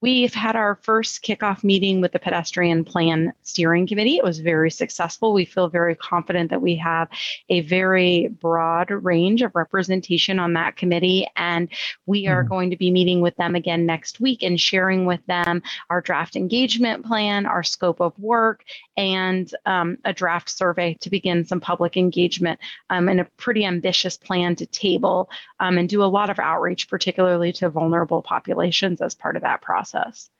We've 0.00 0.34
had 0.34 0.56
our 0.56 0.78
first 0.82 1.22
kickoff 1.22 1.64
meeting 1.64 2.00
with 2.00 2.12
the 2.12 2.18
pedestrian 2.18 2.84
plan 2.84 3.32
steering 3.42 3.86
committee. 3.86 4.16
It 4.16 4.24
was 4.24 4.38
very 4.38 4.70
successful. 4.70 5.32
We 5.32 5.44
feel 5.44 5.68
very 5.68 5.94
confident 5.94 6.50
that 6.50 6.60
we 6.60 6.76
have 6.76 7.08
a 7.48 7.60
very 7.62 8.28
broad 8.28 8.90
range 8.90 9.42
of 9.42 9.54
representation 9.54 10.38
on 10.38 10.52
that 10.54 10.76
committee. 10.76 11.26
And 11.36 11.68
we 12.06 12.26
are 12.26 12.42
going 12.42 12.70
to 12.70 12.76
be 12.76 12.90
meeting 12.90 13.20
with 13.20 13.36
them 13.36 13.54
again 13.54 13.86
next 13.86 14.20
week 14.20 14.42
and 14.42 14.60
sharing 14.60 15.06
with 15.06 15.24
them 15.26 15.62
our 15.90 16.00
draft 16.00 16.36
engagement 16.36 17.04
plan, 17.04 17.46
our 17.46 17.62
scope 17.62 18.00
of 18.00 18.18
work, 18.18 18.64
and 18.96 19.50
um, 19.66 19.98
a 20.04 20.12
draft 20.12 20.50
survey 20.50 20.94
to 21.00 21.10
begin 21.10 21.44
some 21.44 21.60
public 21.60 21.96
engagement 21.96 22.60
um, 22.90 23.08
and 23.08 23.20
a 23.20 23.24
pretty 23.36 23.64
ambitious 23.64 24.16
plan 24.16 24.54
to 24.56 24.66
table 24.66 25.30
um, 25.60 25.78
and 25.78 25.88
do 25.88 26.02
a 26.02 26.04
lot 26.04 26.30
of 26.30 26.38
outreach, 26.38 26.88
particularly 26.88 27.52
to 27.52 27.68
vulnerable 27.68 28.22
populations 28.22 29.00
as 29.00 29.14
part 29.14 29.36
of 29.36 29.42
that 29.42 29.62
process. 29.64 30.30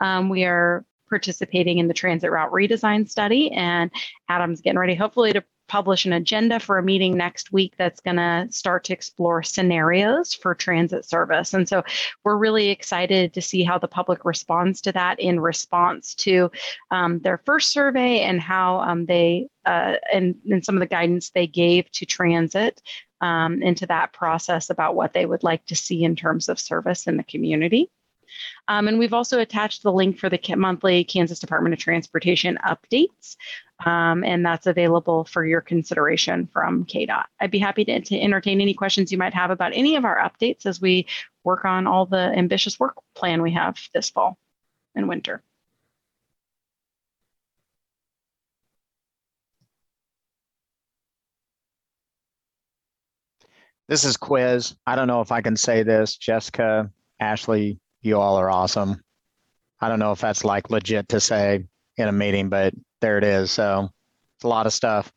Um, 0.00 0.28
we 0.28 0.44
are 0.44 0.84
participating 1.08 1.78
in 1.78 1.88
the 1.88 1.94
transit 1.94 2.30
route 2.30 2.52
redesign 2.52 3.08
study, 3.08 3.50
and 3.52 3.90
Adam's 4.28 4.60
getting 4.60 4.78
ready, 4.78 4.94
hopefully, 4.94 5.32
to 5.32 5.44
publish 5.68 6.04
an 6.04 6.12
agenda 6.12 6.60
for 6.60 6.78
a 6.78 6.82
meeting 6.82 7.16
next 7.16 7.52
week 7.52 7.74
that's 7.78 8.00
going 8.00 8.16
to 8.16 8.46
start 8.50 8.84
to 8.84 8.92
explore 8.92 9.42
scenarios 9.42 10.34
for 10.34 10.54
transit 10.54 11.04
service. 11.04 11.54
And 11.54 11.68
so 11.68 11.82
we're 12.22 12.36
really 12.36 12.68
excited 12.68 13.32
to 13.32 13.42
see 13.42 13.62
how 13.62 13.78
the 13.78 13.88
public 13.88 14.24
responds 14.24 14.80
to 14.82 14.92
that 14.92 15.18
in 15.18 15.40
response 15.40 16.14
to 16.16 16.50
um, 16.90 17.18
their 17.20 17.38
first 17.38 17.72
survey 17.72 18.20
and 18.20 18.40
how 18.40 18.80
um, 18.80 19.06
they, 19.06 19.48
uh, 19.64 19.94
and, 20.12 20.36
and 20.50 20.64
some 20.64 20.76
of 20.76 20.80
the 20.80 20.86
guidance 20.86 21.30
they 21.30 21.46
gave 21.46 21.90
to 21.92 22.04
transit 22.04 22.82
um, 23.20 23.62
into 23.62 23.86
that 23.86 24.12
process 24.12 24.68
about 24.68 24.94
what 24.94 25.14
they 25.14 25.24
would 25.24 25.42
like 25.42 25.64
to 25.66 25.74
see 25.74 26.04
in 26.04 26.14
terms 26.14 26.48
of 26.50 26.60
service 26.60 27.06
in 27.06 27.16
the 27.16 27.24
community. 27.24 27.90
Um, 28.68 28.88
and 28.88 28.98
we've 28.98 29.12
also 29.12 29.40
attached 29.40 29.82
the 29.82 29.92
link 29.92 30.18
for 30.18 30.28
the 30.28 30.40
monthly 30.56 31.04
Kansas 31.04 31.38
Department 31.38 31.72
of 31.72 31.78
Transportation 31.78 32.58
updates, 32.64 33.36
um, 33.84 34.24
and 34.24 34.44
that's 34.44 34.66
available 34.66 35.24
for 35.24 35.44
your 35.44 35.60
consideration 35.60 36.48
from 36.52 36.84
KDOT. 36.84 37.24
I'd 37.40 37.50
be 37.50 37.58
happy 37.58 37.84
to, 37.86 38.00
to 38.00 38.20
entertain 38.20 38.60
any 38.60 38.74
questions 38.74 39.12
you 39.12 39.18
might 39.18 39.34
have 39.34 39.50
about 39.50 39.72
any 39.74 39.96
of 39.96 40.04
our 40.04 40.18
updates 40.18 40.66
as 40.66 40.80
we 40.80 41.06
work 41.44 41.64
on 41.64 41.86
all 41.86 42.06
the 42.06 42.16
ambitious 42.16 42.80
work 42.80 42.94
plan 43.14 43.42
we 43.42 43.52
have 43.52 43.78
this 43.92 44.10
fall 44.10 44.38
and 44.94 45.08
winter. 45.08 45.42
This 53.86 54.04
is 54.04 54.16
Quiz. 54.16 54.76
I 54.86 54.96
don't 54.96 55.08
know 55.08 55.20
if 55.20 55.30
I 55.30 55.42
can 55.42 55.56
say 55.56 55.82
this. 55.82 56.16
Jessica, 56.16 56.90
Ashley, 57.20 57.78
you 58.04 58.20
all 58.20 58.36
are 58.36 58.50
awesome. 58.50 59.00
I 59.80 59.88
don't 59.88 59.98
know 59.98 60.12
if 60.12 60.20
that's 60.20 60.44
like 60.44 60.70
legit 60.70 61.08
to 61.10 61.20
say 61.20 61.64
in 61.96 62.08
a 62.08 62.12
meeting, 62.12 62.48
but 62.48 62.74
there 63.00 63.18
it 63.18 63.24
is. 63.24 63.50
So 63.50 63.90
it's 64.36 64.44
a 64.44 64.48
lot 64.48 64.66
of 64.66 64.72
stuff. 64.72 65.12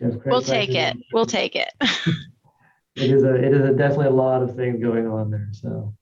We'll 0.00 0.42
take 0.42 0.74
it. 0.74 0.96
We'll 1.12 1.26
take 1.26 1.56
it. 1.56 1.70
It 2.96 3.10
is 3.10 3.24
a, 3.24 3.34
it 3.34 3.52
is 3.52 3.68
a 3.68 3.72
definitely 3.72 4.06
a 4.06 4.10
lot 4.10 4.42
of 4.42 4.54
things 4.54 4.80
going 4.80 5.08
on 5.08 5.30
there, 5.30 5.48
so. 5.50 5.94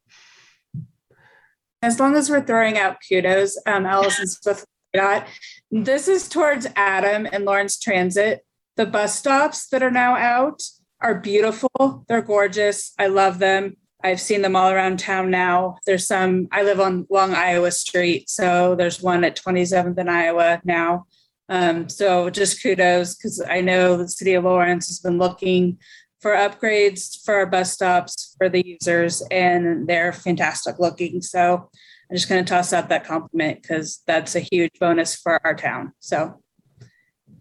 As 1.81 1.99
long 1.99 2.17
as 2.17 2.29
we're 2.29 2.45
throwing 2.45 2.77
out 2.77 2.99
kudos, 3.09 3.57
um, 3.67 3.87
Allison's 3.87 4.39
with 4.45 4.67
that. 4.93 5.27
This 5.71 6.07
is 6.07 6.29
towards 6.29 6.67
Adam 6.77 7.27
and 7.33 7.47
Lawrence 7.47 7.79
Transit. 7.79 8.45
The 8.77 8.85
bus 8.85 9.19
stops 9.19 9.69
that 9.69 9.83
are 9.83 9.91
now 9.91 10.17
out 10.17 10.63
are 11.03 11.17
beautiful. 11.17 12.05
They're 12.09 12.23
gorgeous. 12.23 12.93
I 12.99 13.09
love 13.09 13.39
them. 13.39 13.77
I've 14.05 14.21
seen 14.21 14.43
them 14.43 14.57
all 14.57 14.71
around 14.71 14.99
town 14.99 15.31
now. 15.31 15.77
There's 15.87 16.07
some, 16.07 16.49
I 16.51 16.63
live 16.63 16.81
on 16.81 17.07
Long 17.11 17.35
Iowa 17.35 17.71
Street. 17.71 18.29
So 18.29 18.75
there's 18.75 19.03
one 19.03 19.25
at 19.25 19.37
27th 19.37 19.97
and 19.99 20.11
Iowa 20.11 20.61
now. 20.65 21.07
Um, 21.49 21.89
so 21.89 22.31
just 22.31 22.63
kudos 22.63 23.15
because 23.15 23.41
I 23.49 23.61
know 23.61 23.97
the 23.97 24.09
city 24.09 24.35
of 24.35 24.45
Lawrence 24.45 24.89
has 24.89 25.01
been 25.01 25.19
looking 25.19 25.79
for 26.21 26.33
upgrades 26.33 27.23
for 27.25 27.35
our 27.35 27.47
bus 27.47 27.73
stops 27.73 28.35
for 28.39 28.49
the 28.49 28.65
users 28.65 29.23
and 29.31 29.87
they're 29.87 30.13
fantastic 30.13 30.79
looking. 30.79 31.21
So 31.21 31.69
I'm 32.11 32.17
just 32.17 32.29
going 32.29 32.45
to 32.45 32.49
toss 32.49 32.73
out 32.73 32.89
that 32.89 33.05
compliment 33.05 33.63
because 33.63 34.03
that's 34.07 34.35
a 34.35 34.41
huge 34.41 34.73
bonus 34.81 35.15
for 35.17 35.45
our 35.45 35.55
town. 35.55 35.93
So 35.99 36.41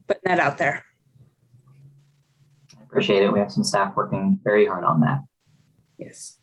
putting 0.08 0.24
that 0.26 0.40
out 0.40 0.58
there. 0.58 0.84
Appreciate 2.92 3.24
it. 3.24 3.32
We 3.32 3.40
have 3.40 3.52
some 3.52 3.64
staff 3.64 3.96
working 3.96 4.38
very 4.44 4.66
hard 4.68 4.84
on 4.84 5.00
that. 5.00 5.22
Yes. 5.98 6.38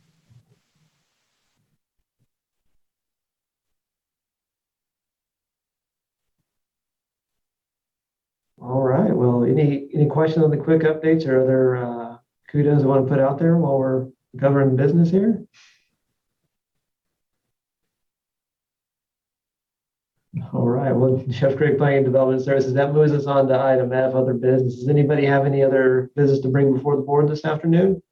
All 8.60 8.82
right, 8.82 9.14
well, 9.14 9.44
any, 9.44 9.88
any 9.94 10.06
questions 10.06 10.42
on 10.42 10.50
the 10.50 10.56
quick 10.56 10.82
updates 10.82 11.28
or 11.28 11.42
other 11.42 11.76
uh, 11.76 12.16
kudos 12.50 12.82
you 12.82 12.88
want 12.88 13.06
to 13.06 13.12
put 13.12 13.20
out 13.20 13.38
there 13.38 13.58
while 13.58 13.78
we're 13.78 14.08
governing 14.34 14.74
business 14.74 15.10
here? 15.10 15.44
All 20.52 20.68
right, 20.68 20.92
well, 20.92 21.24
Jeff 21.28 21.56
Crick 21.56 21.78
Planning 21.78 21.98
and 21.98 22.06
Development 22.06 22.42
Services, 22.42 22.74
that 22.74 22.92
moves 22.92 23.12
us 23.12 23.26
on 23.26 23.48
to 23.48 23.58
item 23.58 23.92
F, 23.92 24.14
other 24.14 24.34
business. 24.34 24.76
Does 24.76 24.88
anybody 24.88 25.24
have 25.24 25.46
any 25.46 25.62
other 25.62 26.10
business 26.16 26.40
to 26.40 26.48
bring 26.48 26.74
before 26.74 26.96
the 26.96 27.02
board 27.02 27.28
this 27.28 27.46
afternoon? 27.46 28.02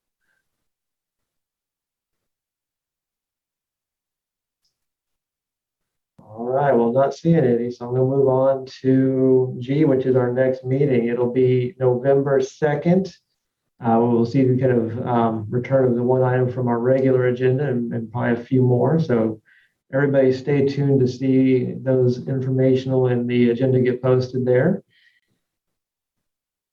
All 6.19 6.45
right, 6.47 6.73
well, 6.73 6.91
not 6.93 7.15
seeing 7.15 7.45
any, 7.45 7.71
so 7.71 7.87
I'm 7.87 7.95
gonna 7.95 8.07
move 8.07 8.29
on 8.29 8.65
to 8.81 9.55
G, 9.59 9.85
which 9.85 10.07
is 10.07 10.17
our 10.17 10.33
next 10.33 10.65
meeting. 10.65 11.09
It'll 11.09 11.33
be 11.33 11.75
November 11.79 12.41
2nd. 12.41 13.15
Uh, 13.79 13.99
we'll 14.01 14.25
see 14.25 14.43
the 14.43 14.59
kind 14.59 14.73
of 14.73 15.07
um, 15.07 15.47
return 15.51 15.85
of 15.85 15.95
the 15.95 16.03
one 16.03 16.23
item 16.23 16.51
from 16.51 16.67
our 16.67 16.79
regular 16.79 17.27
agenda 17.27 17.69
and, 17.69 17.93
and 17.93 18.11
probably 18.11 18.41
a 18.41 18.45
few 18.45 18.63
more. 18.63 18.99
So 18.99 19.43
everybody 19.93 20.33
stay 20.33 20.67
tuned 20.67 21.01
to 21.01 21.09
see 21.09 21.75
those 21.75 22.27
informational 22.27 23.07
and 23.07 23.29
the 23.29 23.51
agenda 23.51 23.81
get 23.81 24.03
posted 24.03 24.45
there. 24.45 24.83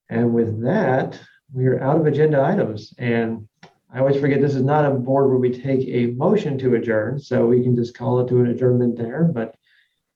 And 0.08 0.34
with 0.34 0.62
that, 0.62 1.18
we 1.52 1.66
are 1.66 1.82
out 1.82 1.98
of 1.98 2.06
agenda 2.06 2.42
items. 2.42 2.92
And 2.98 3.48
I 3.92 4.00
always 4.00 4.20
forget 4.20 4.40
this 4.40 4.54
is 4.54 4.62
not 4.62 4.84
a 4.84 4.90
board 4.90 5.30
where 5.30 5.38
we 5.38 5.50
take 5.50 5.86
a 5.88 6.12
motion 6.12 6.58
to 6.58 6.74
adjourn, 6.74 7.18
so 7.18 7.46
we 7.46 7.62
can 7.62 7.76
just 7.76 7.96
call 7.96 8.20
it 8.20 8.28
to 8.28 8.40
an 8.40 8.48
adjournment 8.48 8.96
there. 8.96 9.24
But 9.24 9.56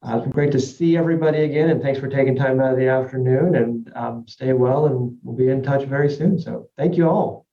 Uh, 0.01 0.15
It's 0.15 0.23
been 0.23 0.31
great 0.31 0.53
to 0.53 0.61
see 0.61 0.97
everybody 0.97 1.43
again, 1.43 1.71
and 1.71 1.83
thanks 1.83 1.99
for 1.99 2.07
taking 2.09 2.37
time 2.37 2.61
out 2.61 2.73
of 2.73 2.79
the 2.79 2.87
afternoon, 2.87 3.57
and 3.57 3.93
um, 3.97 4.25
stay 4.29 4.53
well, 4.53 4.87
and 4.87 5.19
we'll 5.25 5.35
be 5.35 5.49
in 5.49 5.61
touch 5.61 5.85
very 5.89 6.09
soon. 6.09 6.39
So 6.39 6.69
thank 6.77 6.97
you 6.97 7.09
all. 7.11 7.48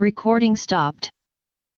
Recording 0.00 0.56
stopped. 0.56 1.12